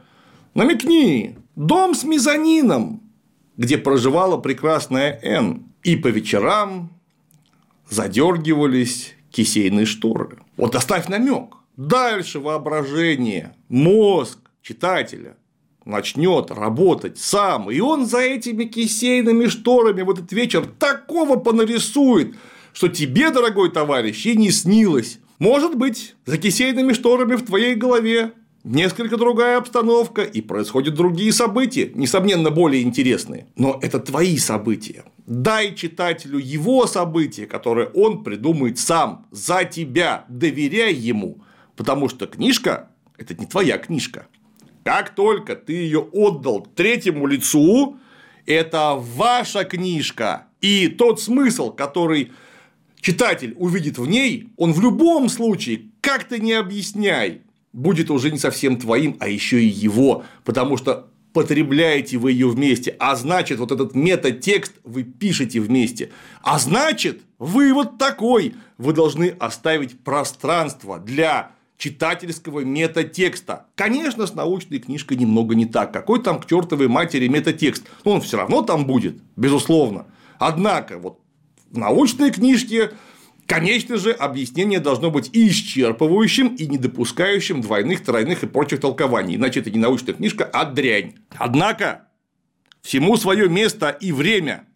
Намекни, 0.59 1.37
дом 1.55 1.95
с 1.95 2.03
мезонином, 2.03 3.01
где 3.57 3.79
проживала 3.79 4.39
прекрасная 4.39 5.17
Н. 5.23 5.73
И 5.85 5.95
по 5.95 6.09
вечерам 6.09 6.91
задергивались 7.89 9.15
кисейные 9.31 9.87
шторы. 9.87 10.41
Вот 10.57 10.75
оставь 10.75 11.07
намек. 11.07 11.55
Дальше 11.77 12.41
воображение, 12.41 13.55
мозг 13.69 14.41
читателя 14.61 15.37
начнет 15.85 16.51
работать 16.51 17.19
сам, 17.19 17.71
и 17.71 17.79
он 17.79 18.05
за 18.05 18.19
этими 18.19 18.65
кисейными 18.65 19.47
шторами 19.47 20.03
в 20.03 20.11
этот 20.11 20.33
вечер 20.33 20.67
такого 20.67 21.37
понарисует, 21.37 22.35
что 22.73 22.89
тебе, 22.89 23.31
дорогой 23.31 23.71
товарищ, 23.71 24.27
и 24.27 24.37
не 24.37 24.51
снилось. 24.51 25.21
Может 25.39 25.77
быть, 25.77 26.17
за 26.27 26.37
кисейными 26.37 26.95
шторами 26.95 27.37
в 27.37 27.47
твоей 27.47 27.77
голове 27.77 28.33
несколько 28.69 29.17
другая 29.17 29.59
обстановка, 29.59 30.23
и 30.23 30.41
происходят 30.41 30.95
другие 30.95 31.33
события, 31.33 31.91
несомненно, 31.95 32.51
более 32.51 32.83
интересные. 32.83 33.47
Но 33.57 33.79
это 33.83 33.99
твои 33.99 34.37
события. 34.37 35.05
Дай 35.27 35.75
читателю 35.75 36.39
его 36.39 36.87
события, 36.87 37.47
которые 37.47 37.89
он 37.89 38.23
придумает 38.23 38.79
сам, 38.79 39.27
за 39.31 39.65
тебя, 39.65 40.25
доверяй 40.29 40.95
ему, 40.95 41.39
потому 41.77 42.09
что 42.09 42.27
книжка– 42.27 42.91
это 43.17 43.35
не 43.35 43.47
твоя 43.47 43.79
книжка. 43.79 44.27
Как 44.85 45.15
только 45.15 45.57
ты 45.57 45.73
ее 45.73 46.01
отдал 46.13 46.67
третьему 46.75 47.27
лицу, 47.27 47.99
это 48.47 48.95
ваша 48.95 49.65
книжка. 49.65 50.47
И 50.61 50.89
тот 50.89 51.21
смысл, 51.21 51.71
который 51.71 52.33
читатель 53.01 53.55
увидит 53.59 53.99
в 53.99 54.07
ней, 54.07 54.49
он 54.57 54.73
в 54.73 54.81
любом 54.81 55.29
случае, 55.29 55.91
как 56.01 56.25
ты 56.25 56.39
не 56.39 56.53
объясняй, 56.53 57.43
будет 57.73 58.11
уже 58.11 58.31
не 58.31 58.39
совсем 58.39 58.79
твоим, 58.79 59.17
а 59.21 59.29
еще 59.29 59.63
и 59.63 59.67
его, 59.67 60.25
потому 60.45 60.77
что 60.77 61.11
потребляете 61.33 62.19
вы 62.19 62.33
ее 62.33 62.49
вместе, 62.49 62.97
а 62.99 63.15
значит, 63.15 63.59
вот 63.59 63.71
этот 63.71 63.95
метатекст 63.95 64.73
вы 64.85 65.05
пишете 65.05 65.61
вместе, 65.61 66.11
а 66.43 66.59
значит, 66.59 67.21
вывод 67.39 67.99
такой, 67.99 68.55
вы 68.79 68.93
должны 68.93 69.35
оставить 69.39 70.01
пространство 70.01 70.99
для 70.99 71.53
читательского 71.77 72.61
метатекста. 72.61 73.67
Конечно, 73.77 74.27
с 74.27 74.35
научной 74.35 74.81
книжкой 74.81 75.17
немного 75.17 75.55
не 75.55 75.65
так. 75.65 75.93
Какой 75.93 76.21
там 76.21 76.41
к 76.41 76.47
чертовой 76.47 76.89
матери 76.89 77.29
метатекст? 77.29 77.85
Но 78.05 78.13
он 78.13 78.21
все 78.21 78.37
равно 78.37 78.63
там 78.63 78.85
будет, 78.85 79.19
безусловно. 79.37 80.07
Однако, 80.39 80.99
вот 80.99 81.21
в 81.71 81.79
научной 81.79 82.31
книжке 82.31 82.91
Конечно 83.49 83.97
же, 83.97 84.13
объяснение 84.13 84.79
должно 84.79 85.11
быть 85.11 85.31
и 85.33 85.49
исчерпывающим, 85.49 86.55
и 86.57 86.67
не 86.67 86.77
допускающим 86.77 87.63
двойных, 87.63 88.05
тройных 88.05 88.43
и 88.43 88.47
прочих 88.47 88.81
толкований. 88.81 89.37
Иначе 89.37 89.61
это 89.61 89.71
не 89.71 89.79
научная 89.79 90.13
книжка, 90.13 90.45
а 90.45 90.67
дрянь. 90.67 91.15
Однако, 91.31 92.09
всему 92.83 93.17
свое 93.17 93.49
место 93.49 93.89
и 93.89 94.13
время 94.13 94.67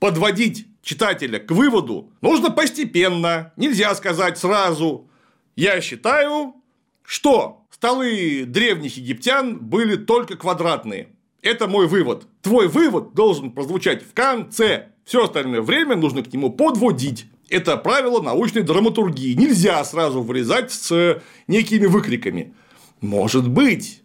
подводить 0.00 0.66
читателя 0.82 1.38
к 1.38 1.52
выводу 1.52 2.10
нужно 2.22 2.50
постепенно, 2.50 3.52
нельзя 3.56 3.94
сказать 3.94 4.36
сразу. 4.36 5.08
Я 5.54 5.80
считаю, 5.80 6.56
что 7.04 7.68
столы 7.70 8.46
древних 8.48 8.96
египтян 8.96 9.60
были 9.60 9.94
только 9.94 10.36
квадратные. 10.36 11.10
Это 11.40 11.68
мой 11.68 11.86
вывод. 11.86 12.26
Твой 12.42 12.66
вывод 12.66 13.14
должен 13.14 13.52
прозвучать 13.52 14.02
в 14.02 14.12
конце. 14.12 14.88
Все 15.04 15.22
остальное 15.22 15.62
время 15.62 15.94
нужно 15.94 16.24
к 16.24 16.32
нему 16.32 16.50
подводить. 16.50 17.26
Это 17.52 17.76
правило 17.76 18.22
научной 18.22 18.62
драматургии. 18.62 19.34
Нельзя 19.34 19.84
сразу 19.84 20.22
вырезать 20.22 20.72
с 20.72 21.20
некими 21.48 21.84
выкриками. 21.84 22.54
Может 23.02 23.46
быть, 23.46 24.00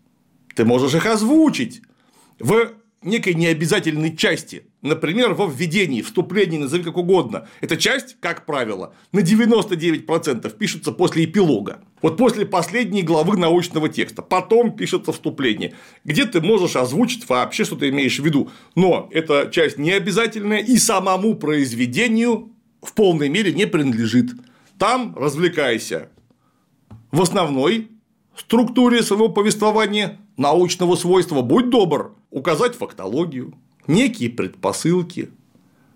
ты 0.53 0.65
можешь 0.65 0.93
их 0.93 1.05
озвучить 1.05 1.81
в 2.39 2.73
некой 3.01 3.35
необязательной 3.35 4.17
части. 4.17 4.65
Например, 4.81 5.33
во 5.33 5.47
введении, 5.47 6.01
вступлении, 6.01 6.57
назови 6.57 6.83
как 6.83 6.97
угодно. 6.97 7.47
Эта 7.61 7.77
часть, 7.77 8.17
как 8.19 8.45
правило, 8.45 8.93
на 9.13 9.19
99% 9.19 10.57
пишется 10.57 10.91
после 10.91 11.23
эпилога. 11.23 11.79
Вот 12.01 12.17
после 12.17 12.45
последней 12.45 13.01
главы 13.01 13.37
научного 13.37 13.87
текста. 13.87 14.21
Потом 14.21 14.75
пишется 14.75 15.13
вступление, 15.13 15.73
где 16.03 16.25
ты 16.25 16.41
можешь 16.41 16.75
озвучить 16.75 17.29
вообще, 17.29 17.63
что 17.63 17.77
ты 17.77 17.87
имеешь 17.89 18.19
в 18.19 18.25
виду. 18.25 18.51
Но 18.75 19.07
эта 19.13 19.49
часть 19.49 19.77
не 19.77 19.91
обязательная 19.91 20.59
и 20.59 20.77
самому 20.77 21.35
произведению 21.35 22.51
в 22.87 22.93
полной 22.93 23.27
мере 23.27 23.53
не 23.53 23.67
принадлежит. 23.67 24.31
Там 24.79 25.13
развлекайся. 25.17 26.09
В 27.11 27.21
основной 27.21 27.91
структуре 28.35 29.03
своего 29.03 29.27
повествования 29.27 30.19
научного 30.37 30.95
свойства 30.95 31.41
будь 31.41 31.69
добр 31.69 32.15
указать 32.29 32.75
фактологию, 32.75 33.53
некие 33.87 34.29
предпосылки, 34.29 35.31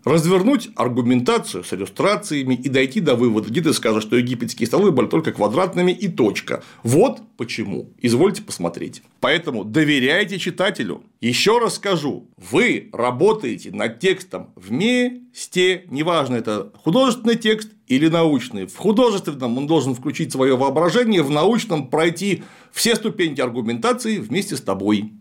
развернуть 0.04 0.70
аргументацию 0.76 1.64
с 1.64 1.74
иллюстрациями 1.74 2.56
и 2.56 2.70
дойти 2.70 3.00
до 3.00 3.16
вывода, 3.16 3.50
где 3.50 3.62
ты 3.62 3.74
скажешь, 3.74 4.04
что 4.04 4.16
египетские 4.16 4.68
столы 4.68 4.92
были 4.92 5.08
только 5.08 5.32
квадратными 5.32 5.92
и 5.92 6.08
точка. 6.08 6.64
Вот 6.84 7.22
почему. 7.38 7.94
Извольте 8.02 8.42
посмотреть. 8.42 9.04
Поэтому 9.20 9.64
доверяйте 9.64 10.40
читателю. 10.40 11.04
Еще 11.20 11.60
раз 11.60 11.76
скажу, 11.76 12.30
вы 12.38 12.90
работаете 12.94 13.72
над 13.72 14.00
текстом 14.00 14.52
вместе, 14.56 15.86
неважно, 15.90 16.36
это 16.36 16.72
художественный 16.84 17.36
текст 17.36 17.70
или 17.88 18.08
научный. 18.08 18.66
В 18.66 18.78
художественном 18.78 19.58
он 19.58 19.68
должен 19.68 19.94
включить 19.94 20.32
свое 20.32 20.56
воображение, 20.56 21.22
в 21.22 21.30
научном 21.30 21.90
пройти 21.90 22.44
все 22.72 22.96
ступеньки 22.96 23.42
аргументации 23.42 24.18
вместе 24.18 24.56
с 24.56 24.62
тобой 24.62 25.12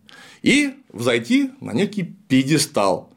и 0.43 0.71
взойти 0.93 1.51
на 1.61 1.73
некий 1.73 2.03
пьедестал 2.03 3.10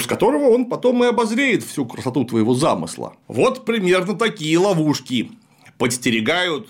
с 0.00 0.06
которого 0.06 0.50
он 0.50 0.66
потом 0.66 1.04
и 1.04 1.08
обозреет 1.08 1.62
всю 1.62 1.86
красоту 1.86 2.24
твоего 2.24 2.54
замысла. 2.54 3.16
Вот 3.28 3.64
примерно 3.64 4.14
такие 4.14 4.58
ловушки 4.58 5.32
подстерегают 5.78 6.68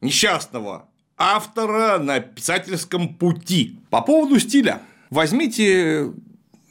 несчастного 0.00 0.86
автора 1.16 1.98
на 1.98 2.20
писательском 2.20 3.14
пути. 3.14 3.76
По 3.90 4.00
поводу 4.00 4.38
стиля. 4.38 4.82
Возьмите 5.10 6.12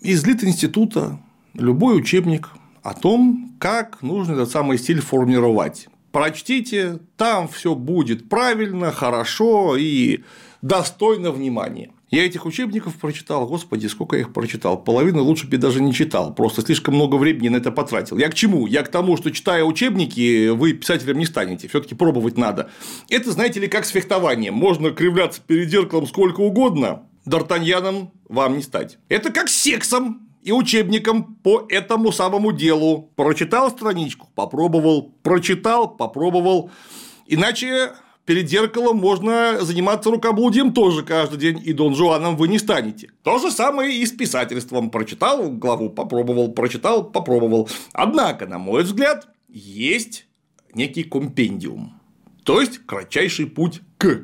из 0.02 0.26
Лит-института 0.26 1.20
любой 1.54 1.98
учебник 1.98 2.50
о 2.84 2.94
том, 2.94 3.56
как 3.60 4.02
нужно 4.02 4.34
этот 4.34 4.52
самый 4.52 4.78
стиль 4.78 5.02
формировать. 5.02 5.88
Прочтите, 6.12 7.00
там 7.18 7.48
все 7.48 7.76
будет 7.76 8.30
правильно, 8.30 8.92
хорошо 8.92 9.76
и 9.76 10.24
достойно 10.62 11.32
внимания. 11.32 11.92
Я 12.10 12.26
этих 12.26 12.46
учебников 12.46 12.96
прочитал, 12.96 13.46
господи, 13.48 13.88
сколько 13.88 14.16
я 14.16 14.22
их 14.22 14.32
прочитал. 14.32 14.82
Половину 14.82 15.24
лучше 15.24 15.48
бы 15.48 15.58
даже 15.58 15.82
не 15.82 15.94
читал, 15.94 16.34
просто 16.34 16.62
слишком 16.62 16.96
много 16.96 17.16
времени 17.16 17.50
на 17.50 17.58
это 17.58 17.70
потратил. 17.70 18.18
Я 18.18 18.30
к 18.30 18.34
чему? 18.34 18.66
Я 18.66 18.84
к 18.84 18.88
тому, 18.90 19.18
что 19.18 19.30
читая 19.30 19.66
учебники, 19.66 20.50
вы 20.50 20.72
писателем 20.72 21.18
не 21.18 21.26
станете, 21.26 21.68
все 21.68 21.82
таки 21.82 21.96
пробовать 21.96 22.38
надо. 22.38 22.70
Это, 23.10 23.32
знаете 23.32 23.60
ли, 23.60 23.68
как 23.68 23.86
с 23.86 23.90
фехтованием. 23.90 24.54
Можно 24.54 24.92
кривляться 24.92 25.42
перед 25.46 25.70
зеркалом 25.70 26.08
сколько 26.08 26.40
угодно, 26.40 27.04
Д'Артаньяном 27.26 28.12
вам 28.30 28.56
не 28.56 28.64
стать. 28.64 29.00
Это 29.10 29.32
как 29.32 29.50
с 29.50 29.56
сексом 29.56 30.30
и 30.42 30.54
учебником 30.54 31.36
по 31.44 31.66
этому 31.68 32.14
самому 32.14 32.54
делу. 32.54 33.12
Прочитал 33.18 33.70
страничку, 33.70 34.30
попробовал, 34.34 35.14
прочитал, 35.24 35.90
попробовал. 35.90 36.72
Иначе 37.26 37.92
перед 38.28 38.50
зеркалом 38.50 38.98
можно 38.98 39.60
заниматься 39.62 40.12
рукоблудием 40.12 40.74
тоже 40.74 41.02
каждый 41.02 41.40
день, 41.40 41.62
и 41.64 41.72
Дон 41.72 41.96
Жуаном 41.96 42.36
вы 42.36 42.50
не 42.50 42.60
станете. 42.60 43.10
То 43.24 43.40
же 43.40 43.52
самое 43.52 43.98
и 43.98 44.06
с 44.06 44.12
писательством. 44.12 44.92
Прочитал 44.92 45.50
главу, 45.50 45.90
попробовал, 45.90 46.52
прочитал, 46.52 47.10
попробовал. 47.10 47.70
Однако, 47.94 48.46
на 48.46 48.60
мой 48.60 48.84
взгляд, 48.84 49.30
есть 49.48 50.28
некий 50.74 51.04
компендиум, 51.04 52.00
то 52.44 52.60
есть 52.60 52.86
кратчайший 52.86 53.48
путь 53.48 53.82
к. 53.98 54.24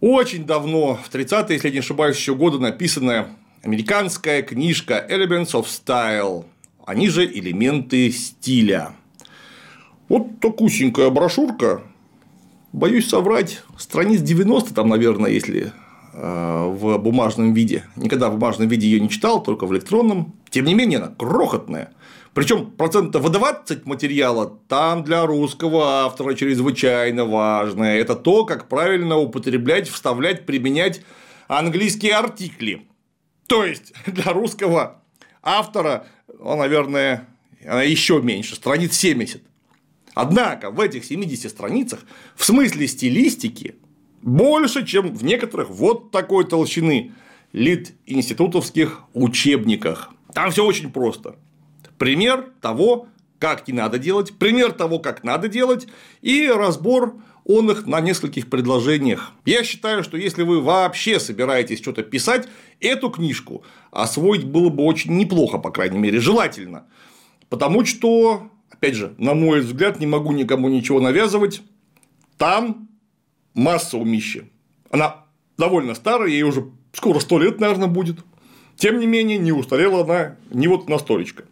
Очень 0.00 0.44
давно, 0.44 0.96
в 0.96 1.14
30-е, 1.14 1.54
если 1.54 1.70
не 1.70 1.78
ошибаюсь, 1.78 2.16
еще 2.16 2.34
года 2.34 2.58
написанная 2.58 3.28
американская 3.62 4.42
книжка 4.42 5.06
Elements 5.08 5.52
of 5.52 5.66
Style, 5.66 6.46
они 6.84 7.08
же 7.08 7.24
элементы 7.24 8.10
стиля. 8.10 8.96
Вот 10.08 10.40
такусенькая 10.40 11.10
брошюрка, 11.10 11.82
боюсь 12.72 13.08
соврать, 13.08 13.62
страниц 13.78 14.20
90 14.20 14.74
там, 14.74 14.88
наверное, 14.88 15.30
если 15.30 15.72
э, 16.12 16.64
в 16.68 16.98
бумажном 16.98 17.54
виде. 17.54 17.84
Никогда 17.96 18.30
в 18.30 18.34
бумажном 18.34 18.68
виде 18.68 18.86
ее 18.86 19.00
не 19.00 19.08
читал, 19.08 19.42
только 19.42 19.66
в 19.66 19.72
электронном. 19.72 20.34
Тем 20.50 20.64
не 20.64 20.74
менее, 20.74 20.98
она 20.98 21.08
крохотная. 21.08 21.92
Причем 22.32 22.70
процентов 22.70 23.28
20 23.28 23.86
материала 23.86 24.58
там 24.68 25.02
для 25.02 25.26
русского 25.26 26.04
автора 26.04 26.34
чрезвычайно 26.34 27.24
важное. 27.24 27.98
Это 27.98 28.14
то, 28.14 28.44
как 28.44 28.68
правильно 28.68 29.18
употреблять, 29.18 29.88
вставлять, 29.88 30.46
применять 30.46 31.02
английские 31.48 32.14
артикли. 32.14 32.86
То 33.48 33.64
есть 33.64 33.92
для 34.06 34.32
русского 34.32 35.02
автора, 35.42 36.06
ну, 36.38 36.56
наверное, 36.56 37.28
еще 37.60 38.22
меньше, 38.22 38.54
страниц 38.54 38.94
70. 38.96 39.42
Однако 40.14 40.70
в 40.70 40.80
этих 40.80 41.04
70 41.04 41.50
страницах 41.50 42.00
в 42.34 42.44
смысле 42.44 42.86
стилистики 42.88 43.76
больше, 44.22 44.84
чем 44.84 45.14
в 45.14 45.24
некоторых 45.24 45.70
вот 45.70 46.10
такой 46.10 46.44
толщины 46.44 47.12
лит-институтовских 47.52 49.02
учебниках. 49.14 50.12
Там 50.32 50.50
все 50.50 50.64
очень 50.64 50.90
просто. 50.92 51.36
Пример 51.98 52.52
того, 52.60 53.08
как 53.38 53.66
не 53.66 53.74
надо 53.74 53.98
делать, 53.98 54.34
пример 54.34 54.72
того, 54.72 54.98
как 54.98 55.24
надо 55.24 55.48
делать, 55.48 55.86
и 56.22 56.46
разбор 56.46 57.16
он 57.44 57.70
их 57.70 57.86
на 57.86 58.00
нескольких 58.00 58.48
предложениях. 58.48 59.32
Я 59.44 59.64
считаю, 59.64 60.04
что 60.04 60.16
если 60.16 60.42
вы 60.42 60.60
вообще 60.60 61.18
собираетесь 61.18 61.78
что-то 61.78 62.02
писать, 62.02 62.46
эту 62.80 63.10
книжку 63.10 63.64
освоить 63.90 64.44
было 64.44 64.68
бы 64.68 64.84
очень 64.84 65.16
неплохо, 65.16 65.58
по 65.58 65.70
крайней 65.70 65.98
мере, 65.98 66.20
желательно. 66.20 66.86
Потому 67.48 67.84
что, 67.84 68.50
опять 68.80 68.94
же, 68.94 69.14
на 69.18 69.34
мой 69.34 69.60
взгляд, 69.60 70.00
не 70.00 70.06
могу 70.06 70.32
никому 70.32 70.70
ничего 70.70 71.00
навязывать, 71.00 71.60
там 72.38 72.88
масса 73.52 73.98
умища. 73.98 74.44
Она 74.90 75.26
довольно 75.58 75.94
старая, 75.94 76.30
ей 76.30 76.42
уже 76.42 76.70
скоро 76.94 77.18
сто 77.20 77.38
лет, 77.38 77.60
наверное, 77.60 77.88
будет. 77.88 78.20
Тем 78.76 78.98
не 78.98 79.06
менее, 79.06 79.36
не 79.36 79.52
устарела 79.52 80.02
она 80.02 80.36
не 80.50 80.66
вот 80.66 80.88
настолечко. 80.88 81.44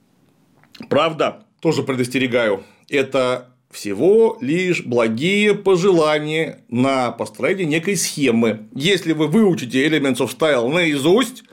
Правда, 0.89 1.45
тоже 1.61 1.83
предостерегаю, 1.83 2.63
это 2.89 3.55
всего 3.71 4.39
лишь 4.41 4.83
благие 4.87 5.55
пожелания 5.55 6.65
на 6.71 7.11
построение 7.11 7.67
некой 7.67 7.97
схемы. 7.97 8.69
Если 8.75 9.13
вы 9.13 9.27
выучите 9.27 9.87
Elements 9.87 10.17
of 10.17 10.35
Style 10.35 10.73
наизусть 10.73 11.45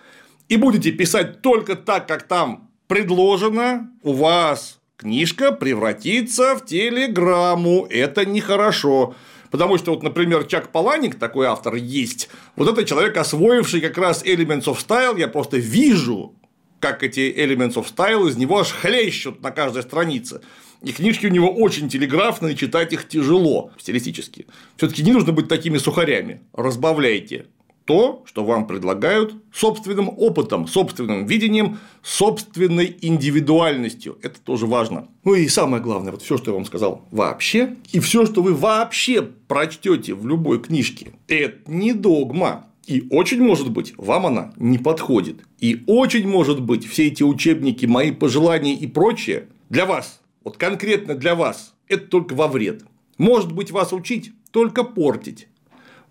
и 0.47 0.55
будете 0.55 0.93
писать 0.93 1.41
только 1.41 1.75
так, 1.75 2.07
как 2.07 2.23
там 2.23 2.71
предложено, 2.87 3.91
у 4.03 4.13
вас 4.13 4.79
книжка 4.97 5.51
превратится 5.51 6.55
в 6.55 6.65
телеграмму. 6.65 7.87
Это 7.89 8.25
нехорошо. 8.25 9.15
Потому 9.51 9.77
что, 9.77 9.91
вот, 9.91 10.03
например, 10.03 10.45
Чак 10.45 10.71
Паланик, 10.71 11.15
такой 11.15 11.47
автор 11.47 11.75
есть, 11.75 12.29
вот 12.55 12.67
это 12.67 12.83
человек, 12.83 13.15
освоивший 13.15 13.79
как 13.79 13.97
раз 13.97 14.23
Elements 14.23 14.65
of 14.65 14.77
Style, 14.85 15.17
я 15.19 15.27
просто 15.27 15.57
вижу, 15.57 16.35
как 16.79 17.03
эти 17.03 17.33
Elements 17.37 17.75
of 17.75 17.85
Style 17.93 18.27
из 18.27 18.35
него 18.35 18.59
аж 18.59 18.71
хлещут 18.71 19.41
на 19.41 19.51
каждой 19.51 19.83
странице. 19.83 20.41
И 20.81 20.91
книжки 20.91 21.25
у 21.25 21.29
него 21.29 21.49
очень 21.49 21.89
телеграфные, 21.89 22.55
читать 22.55 22.91
их 22.91 23.07
тяжело 23.07 23.71
стилистически. 23.77 24.45
Все-таки 24.75 25.03
не 25.03 25.13
нужно 25.13 25.31
быть 25.31 25.47
такими 25.47 25.77
сухарями. 25.77 26.41
Разбавляйте 26.53 27.45
то, 27.85 28.23
что 28.25 28.43
вам 28.43 28.67
предлагают 28.67 29.35
собственным 29.53 30.09
опытом, 30.09 30.67
собственным 30.67 31.25
видением, 31.25 31.77
собственной 32.01 32.97
индивидуальностью. 33.01 34.17
Это 34.21 34.39
тоже 34.41 34.65
важно. 34.65 35.07
Ну 35.23 35.35
и 35.35 35.47
самое 35.47 35.81
главное, 35.81 36.11
вот 36.11 36.21
все, 36.21 36.37
что 36.37 36.51
я 36.51 36.55
вам 36.55 36.65
сказал 36.65 37.07
вообще, 37.11 37.75
и 37.91 37.99
все, 37.99 38.25
что 38.25 38.41
вы 38.41 38.53
вообще 38.53 39.21
прочтете 39.21 40.15
в 40.15 40.27
любой 40.27 40.59
книжке, 40.59 41.13
это 41.27 41.71
не 41.71 41.93
догма. 41.93 42.67
И 42.87 43.07
очень 43.09 43.41
может 43.41 43.71
быть, 43.71 43.93
вам 43.97 44.27
она 44.27 44.53
не 44.57 44.77
подходит. 44.77 45.43
И 45.59 45.83
очень 45.87 46.27
может 46.27 46.61
быть, 46.61 46.87
все 46.87 47.07
эти 47.07 47.23
учебники, 47.23 47.85
мои 47.85 48.11
пожелания 48.11 48.75
и 48.75 48.85
прочее 48.85 49.47
для 49.69 49.85
вас, 49.85 50.21
вот 50.43 50.57
конкретно 50.57 51.15
для 51.15 51.33
вас, 51.33 51.73
это 51.87 52.07
только 52.07 52.33
во 52.33 52.47
вред. 52.47 52.83
Может 53.17 53.51
быть, 53.51 53.71
вас 53.71 53.93
учить, 53.93 54.33
только 54.51 54.83
портить. 54.83 55.47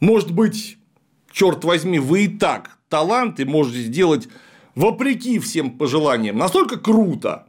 Может 0.00 0.32
быть, 0.32 0.78
черт 1.34 1.64
возьми, 1.64 1.98
вы 1.98 2.24
и 2.24 2.28
так 2.28 2.78
таланты 2.88 3.44
можете 3.44 3.82
сделать 3.82 4.28
вопреки 4.74 5.38
всем 5.38 5.72
пожеланиям. 5.72 6.38
Настолько 6.38 6.78
круто, 6.78 7.46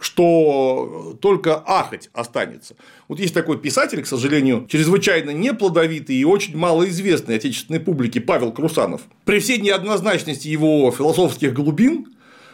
что 0.00 1.16
только 1.20 1.56
ахать 1.56 2.08
останется. 2.14 2.74
Вот 3.06 3.20
есть 3.20 3.34
такой 3.34 3.58
писатель, 3.58 4.02
к 4.02 4.06
сожалению, 4.06 4.66
чрезвычайно 4.68 5.30
неплодовитый 5.30 6.16
и 6.16 6.24
очень 6.24 6.56
малоизвестный 6.56 7.36
отечественной 7.36 7.80
публике 7.80 8.20
Павел 8.20 8.52
Крусанов. 8.52 9.02
При 9.24 9.40
всей 9.40 9.58
неоднозначности 9.58 10.48
его 10.48 10.90
философских 10.90 11.52
глубин, 11.52 12.06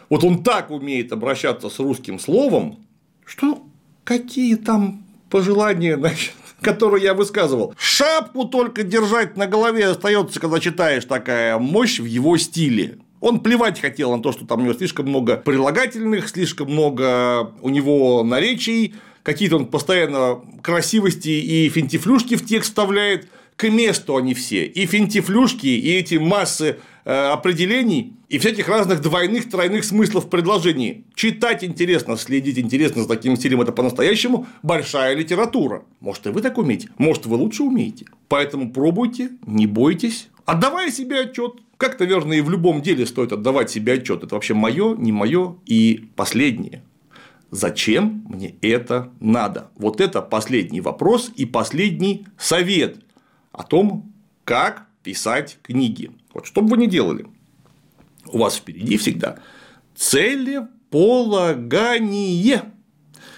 вот 0.09 0.23
он 0.23 0.43
так 0.43 0.71
умеет 0.71 1.11
обращаться 1.13 1.69
с 1.69 1.79
русским 1.79 2.19
словом, 2.19 2.85
что 3.25 3.63
какие 4.03 4.55
там 4.55 5.05
пожелания, 5.29 5.97
значит, 5.97 6.33
которую 6.65 7.01
я 7.01 7.13
высказывал. 7.13 7.75
Шапку 7.77 8.45
только 8.45 8.81
держать 8.83 9.37
на 9.37 9.45
голове 9.45 9.87
остается, 9.87 10.39
когда 10.39 10.59
читаешь 10.59 11.05
такая 11.05 11.59
мощь 11.59 11.99
в 11.99 12.05
его 12.05 12.37
стиле. 12.37 12.97
Он 13.21 13.39
плевать 13.39 13.79
хотел 13.79 14.15
на 14.15 14.21
то, 14.21 14.31
что 14.31 14.45
там 14.45 14.61
у 14.61 14.63
него 14.63 14.73
слишком 14.73 15.07
много 15.07 15.37
прилагательных, 15.37 16.27
слишком 16.27 16.71
много 16.71 17.53
у 17.61 17.69
него 17.69 18.23
наречий, 18.23 18.95
какие-то 19.21 19.57
он 19.57 19.67
постоянно 19.67 20.41
красивости 20.63 21.29
и 21.29 21.69
финтифлюшки 21.69 22.35
в 22.35 22.45
текст 22.45 22.69
вставляет. 22.69 23.27
К 23.55 23.69
месту 23.69 24.17
они 24.17 24.33
все. 24.33 24.65
И 24.65 24.85
финтифлюшки, 24.85 25.67
и 25.67 25.91
эти 25.93 26.15
массы 26.15 26.77
Э, 27.07 27.33
определений 27.33 28.15
и 28.29 28.39
всяких 28.39 28.67
разных 28.67 28.99
двойных, 28.99 29.47
тройных 29.47 29.85
смыслов 29.85 30.25
в 30.25 30.29
предложении. 30.29 31.03
Читать 31.13 31.63
интересно, 31.63 32.17
следить 32.17 32.57
интересно 32.57 33.03
за 33.03 33.07
таким 33.07 33.35
стилем 33.35 33.61
это 33.61 33.71
по-настоящему 33.71 34.47
большая 34.63 35.15
литература. 35.15 35.85
Может, 35.99 36.25
и 36.25 36.29
вы 36.29 36.41
так 36.41 36.57
умеете, 36.57 36.89
может, 36.97 37.27
вы 37.27 37.35
лучше 37.35 37.61
умеете. 37.61 38.07
Поэтому 38.27 38.71
пробуйте, 38.71 39.29
не 39.45 39.67
бойтесь, 39.67 40.29
отдавая 40.45 40.89
себе 40.89 41.19
отчет. 41.19 41.57
Как, 41.77 41.99
наверное, 41.99 42.37
и 42.37 42.41
в 42.41 42.49
любом 42.49 42.81
деле 42.81 43.05
стоит 43.05 43.31
отдавать 43.31 43.69
себе 43.69 43.93
отчет. 43.93 44.23
Это 44.23 44.33
вообще 44.33 44.55
мое, 44.55 44.95
не 44.95 45.11
мое 45.11 45.57
и 45.67 46.09
последнее. 46.15 46.81
Зачем 47.51 48.25
мне 48.27 48.55
это 48.61 49.11
надо? 49.19 49.69
Вот 49.75 50.01
это 50.01 50.23
последний 50.23 50.81
вопрос 50.81 51.31
и 51.35 51.45
последний 51.45 52.25
совет 52.35 53.04
о 53.57 53.63
том, 53.63 54.13
как 54.43 54.87
писать 55.03 55.57
книги. 55.63 56.11
Вот 56.33 56.45
что 56.45 56.61
бы 56.61 56.71
вы 56.71 56.77
ни 56.77 56.87
делали, 56.87 57.25
у 58.27 58.39
вас 58.39 58.55
впереди 58.55 58.97
всегда 58.97 59.37
целеполагание. 59.95 62.73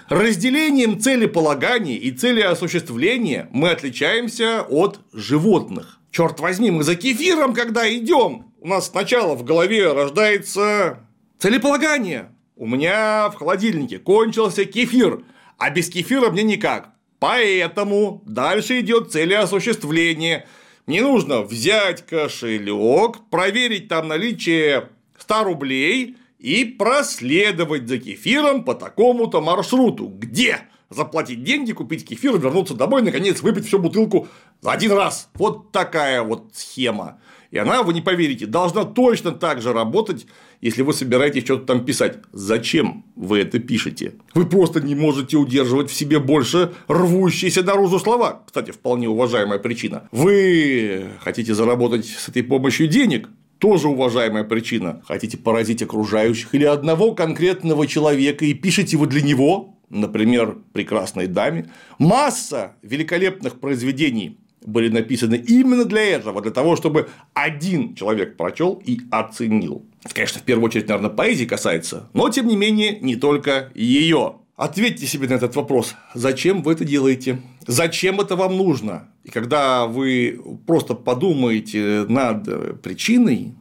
Разделением 0.09 0.99
целеполагания 0.99 1.97
и 1.97 2.09
целеосуществления 2.11 3.49
мы 3.51 3.70
отличаемся 3.72 4.61
от 4.61 5.01
животных. 5.11 5.99
Черт 6.11 6.39
возьми, 6.39 6.72
мы 6.72 6.84
за 6.84 6.95
кефиром, 6.95 7.53
когда 7.53 7.93
идем, 7.93 8.53
у 8.59 8.70
нас 8.70 8.88
сначала 8.88 9.36
в 9.36 9.43
голове 9.43 9.91
рождается 9.91 10.99
целеполагание. 11.38 12.32
У 12.55 12.65
меня 12.65 13.30
в 13.30 13.36
холодильнике 13.36 13.99
кончился 13.99 14.63
кефир, 14.65 15.24
а 15.57 15.70
без 15.70 15.89
кефира 15.89 16.32
мне 16.32 16.43
никак. 16.43 16.97
Поэтому 17.20 18.22
дальше 18.26 18.80
идет 18.80 19.11
целеосуществление. 19.11 20.45
Не 20.86 21.01
нужно 21.01 21.41
взять 21.41 22.05
кошелек, 22.05 23.18
проверить 23.30 23.88
там 23.88 24.07
наличие 24.07 24.89
100 25.18 25.43
рублей 25.43 26.15
и 26.39 26.63
проследовать 26.63 27.88
за 27.88 27.97
кефиром 27.97 28.63
по 28.63 28.76
такому-то 28.76 29.41
маршруту. 29.41 30.07
Где? 30.07 30.61
Заплатить 30.89 31.43
деньги, 31.43 31.74
купить 31.74 32.07
кефир, 32.07 32.38
вернуться 32.38 32.74
домой, 32.74 33.01
наконец 33.01 33.41
выпить 33.41 33.68
всю 33.68 33.80
бутылку 33.80 34.28
за 34.61 34.72
один 34.72 34.93
раз. 34.93 35.30
Вот 35.34 35.72
такая 35.72 36.22
вот 36.22 36.51
схема. 36.53 37.20
И 37.51 37.57
она, 37.57 37.84
вы 37.84 37.93
не 37.93 38.01
поверите, 38.01 38.45
должна 38.45 38.84
точно 38.84 39.32
так 39.32 39.61
же 39.61 39.74
работать, 39.74 40.28
если 40.62 40.82
вы 40.82 40.93
собираетесь 40.93 41.43
что-то 41.43 41.66
там 41.66 41.86
писать. 41.86 42.18
Зачем 42.32 43.05
вы 43.16 43.39
это 43.39 43.60
пишете? 43.60 44.14
Вы 44.34 44.45
просто 44.45 44.82
не 44.82 44.95
можете 44.95 45.38
удерживать 45.38 45.89
в 45.89 45.93
себе 45.93 46.20
больше 46.20 46.74
рвущиеся 46.88 47.64
наружу 47.64 47.99
слова. 47.99 48.43
Кстати, 48.45 48.72
вполне 48.72 49.08
уважаемая 49.08 49.60
причина. 49.60 50.08
Вы 50.12 51.12
хотите 51.22 51.53
заработать 51.53 52.05
с 52.05 52.30
этой 52.30 52.43
помощью 52.43 52.88
денег? 52.88 53.30
Тоже 53.60 53.88
уважаемая 53.88 54.43
причина. 54.43 55.01
Хотите 55.08 55.38
поразить 55.38 55.82
окружающих 55.82 56.53
или 56.53 56.66
одного 56.66 57.14
конкретного 57.14 57.88
человека 57.88 58.45
и 58.45 58.53
пишете 58.53 58.97
вы 58.97 59.08
для 59.08 59.22
него, 59.22 59.78
например, 59.89 60.58
прекрасной 60.74 61.28
даме, 61.28 61.70
масса 61.97 62.76
великолепных 62.84 63.60
произведений 63.60 64.38
были 64.66 64.89
написаны 64.89 65.36
именно 65.36 65.86
для 65.86 66.03
этого, 66.03 66.41
для 66.41 66.51
того, 66.51 66.76
чтобы 66.76 67.08
один 67.34 67.95
человек 67.95 68.38
прочел 68.38 68.82
и 68.86 69.01
оценил. 69.12 69.86
Это, 70.03 70.16
конечно, 70.16 70.41
в 70.41 70.43
первую 70.43 70.66
очередь, 70.66 70.88
наверное, 70.88 71.10
поэзии 71.10 71.45
касается, 71.45 72.10
но 72.14 72.30
тем 72.30 72.47
не 72.47 72.55
менее 72.55 72.99
не 72.99 73.16
только 73.16 73.72
ее. 73.76 74.38
Ответьте 74.55 75.05
себе 75.05 75.28
на 75.28 75.34
этот 75.34 75.55
вопрос. 75.55 75.93
Зачем 76.16 76.64
вы 76.64 76.74
это 76.74 76.84
делаете? 76.84 77.41
Зачем 77.68 78.20
это 78.20 78.36
вам 78.36 78.58
нужно? 78.58 79.10
И 79.24 79.30
когда 79.30 79.86
вы 79.86 80.41
просто 80.66 80.95
подумаете 80.95 82.05
над 82.08 82.82
причиной, 82.82 83.53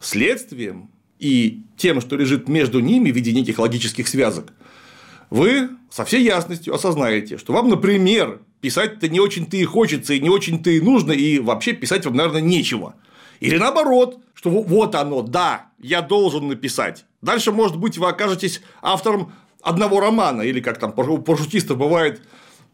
следствием 0.00 0.90
и 1.18 1.64
тем, 1.76 2.00
что 2.00 2.16
лежит 2.16 2.48
между 2.48 2.78
ними 2.78 3.10
в 3.10 3.16
виде 3.16 3.32
неких 3.32 3.58
логических 3.58 4.06
связок, 4.06 4.52
вы 5.30 5.70
со 5.90 6.04
всей 6.04 6.22
ясностью 6.22 6.74
осознаете, 6.74 7.38
что 7.38 7.52
вам, 7.52 7.68
например, 7.68 8.40
писать-то 8.64 9.10
не 9.10 9.20
очень-то 9.20 9.58
и 9.58 9.64
хочется, 9.66 10.14
и 10.14 10.20
не 10.20 10.30
очень-то 10.30 10.70
и 10.70 10.80
нужно, 10.80 11.12
и 11.12 11.38
вообще 11.38 11.74
писать 11.74 12.06
вам, 12.06 12.16
наверное, 12.16 12.40
нечего. 12.40 12.94
Или 13.40 13.58
наоборот, 13.58 14.20
что 14.32 14.48
вот 14.48 14.94
оно, 14.94 15.20
да, 15.20 15.66
я 15.78 16.00
должен 16.00 16.48
написать. 16.48 17.04
Дальше, 17.20 17.52
может 17.52 17.76
быть, 17.76 17.98
вы 17.98 18.08
окажетесь 18.08 18.62
автором 18.80 19.34
одного 19.60 20.00
романа, 20.00 20.40
или 20.40 20.60
как 20.60 20.78
там 20.78 20.92
парашютистов 20.92 21.76
бывает, 21.76 22.22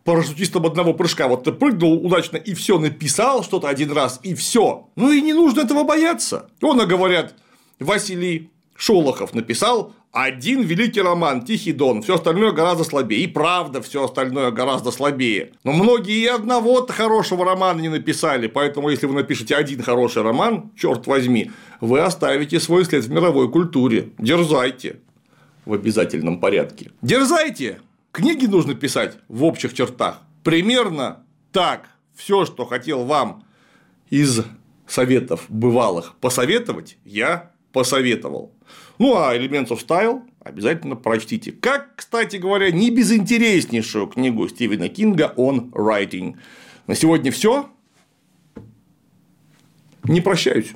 парашютистом 0.05 0.64
одного 0.64 0.95
прыжка. 0.95 1.26
Вот 1.26 1.43
ты 1.43 1.51
прыгнул 1.51 2.07
удачно 2.07 2.36
и 2.36 2.55
все 2.55 2.78
написал 2.78 3.43
что-то 3.43 3.68
один 3.68 3.91
раз, 3.91 4.20
и 4.22 4.36
все. 4.36 4.88
Ну 4.95 5.11
и 5.11 5.20
не 5.20 5.32
нужно 5.32 5.62
этого 5.62 5.82
бояться. 5.82 6.51
Он, 6.62 6.78
говорят, 6.86 7.34
Василий 7.80 8.49
Шолохов 8.76 9.34
написал 9.34 9.93
один 10.13 10.63
великий 10.63 11.03
роман 11.03 11.45
«Тихий 11.45 11.73
дон», 11.73 12.03
все 12.03 12.17
остальное 12.17 12.51
гораздо 12.53 12.85
слабее. 12.85 13.23
И 13.23 13.27
правда, 13.27 13.81
все 13.81 14.05
остальное 14.05 14.51
гораздо 14.51 14.91
слабее. 14.91 15.53
Но 15.63 15.73
многие 15.73 16.23
и 16.23 16.27
одного-то 16.27 16.93
хорошего 16.93 17.45
романа 17.45 17.81
не 17.81 17.89
написали, 17.89 18.49
поэтому 18.49 18.89
если 18.89 19.07
вы 19.07 19.15
напишете 19.15 19.55
один 19.55 19.83
хороший 19.83 20.23
роман, 20.23 20.73
черт 20.77 21.07
возьми, 21.07 21.51
вы 21.81 22.01
оставите 22.01 22.59
свой 22.59 22.85
след 22.85 23.05
в 23.05 23.11
мировой 23.11 23.51
культуре. 23.51 24.11
Дерзайте 24.19 24.97
в 25.65 25.73
обязательном 25.73 26.41
порядке. 26.41 26.91
Дерзайте! 27.03 27.81
Книги 28.13 28.47
нужно 28.47 28.75
писать 28.75 29.17
в 29.29 29.45
общих 29.45 29.73
чертах. 29.73 30.21
Примерно 30.43 31.25
так. 31.53 31.89
Все, 32.17 32.45
что 32.45 32.67
хотел 32.67 33.05
вам 33.05 33.45
из 34.11 34.43
советов 34.87 35.45
бывалых 35.49 36.17
посоветовать, 36.21 36.99
я 37.05 37.53
посоветовал. 37.73 38.53
Ну, 39.01 39.16
а 39.16 39.34
Elements 39.34 39.68
of 39.68 39.82
Style 39.82 40.20
обязательно 40.40 40.94
прочтите. 40.94 41.53
Как, 41.53 41.96
кстати 41.96 42.36
говоря, 42.36 42.70
не 42.70 42.90
безинтереснейшую 42.90 44.09
книгу 44.09 44.46
Стивена 44.46 44.90
Кинга 44.90 45.32
on 45.38 45.70
Writing. 45.70 46.36
На 46.86 46.94
сегодня 46.94 47.32
все. 47.32 47.70
Не 50.05 50.20
прощаюсь. 50.20 50.72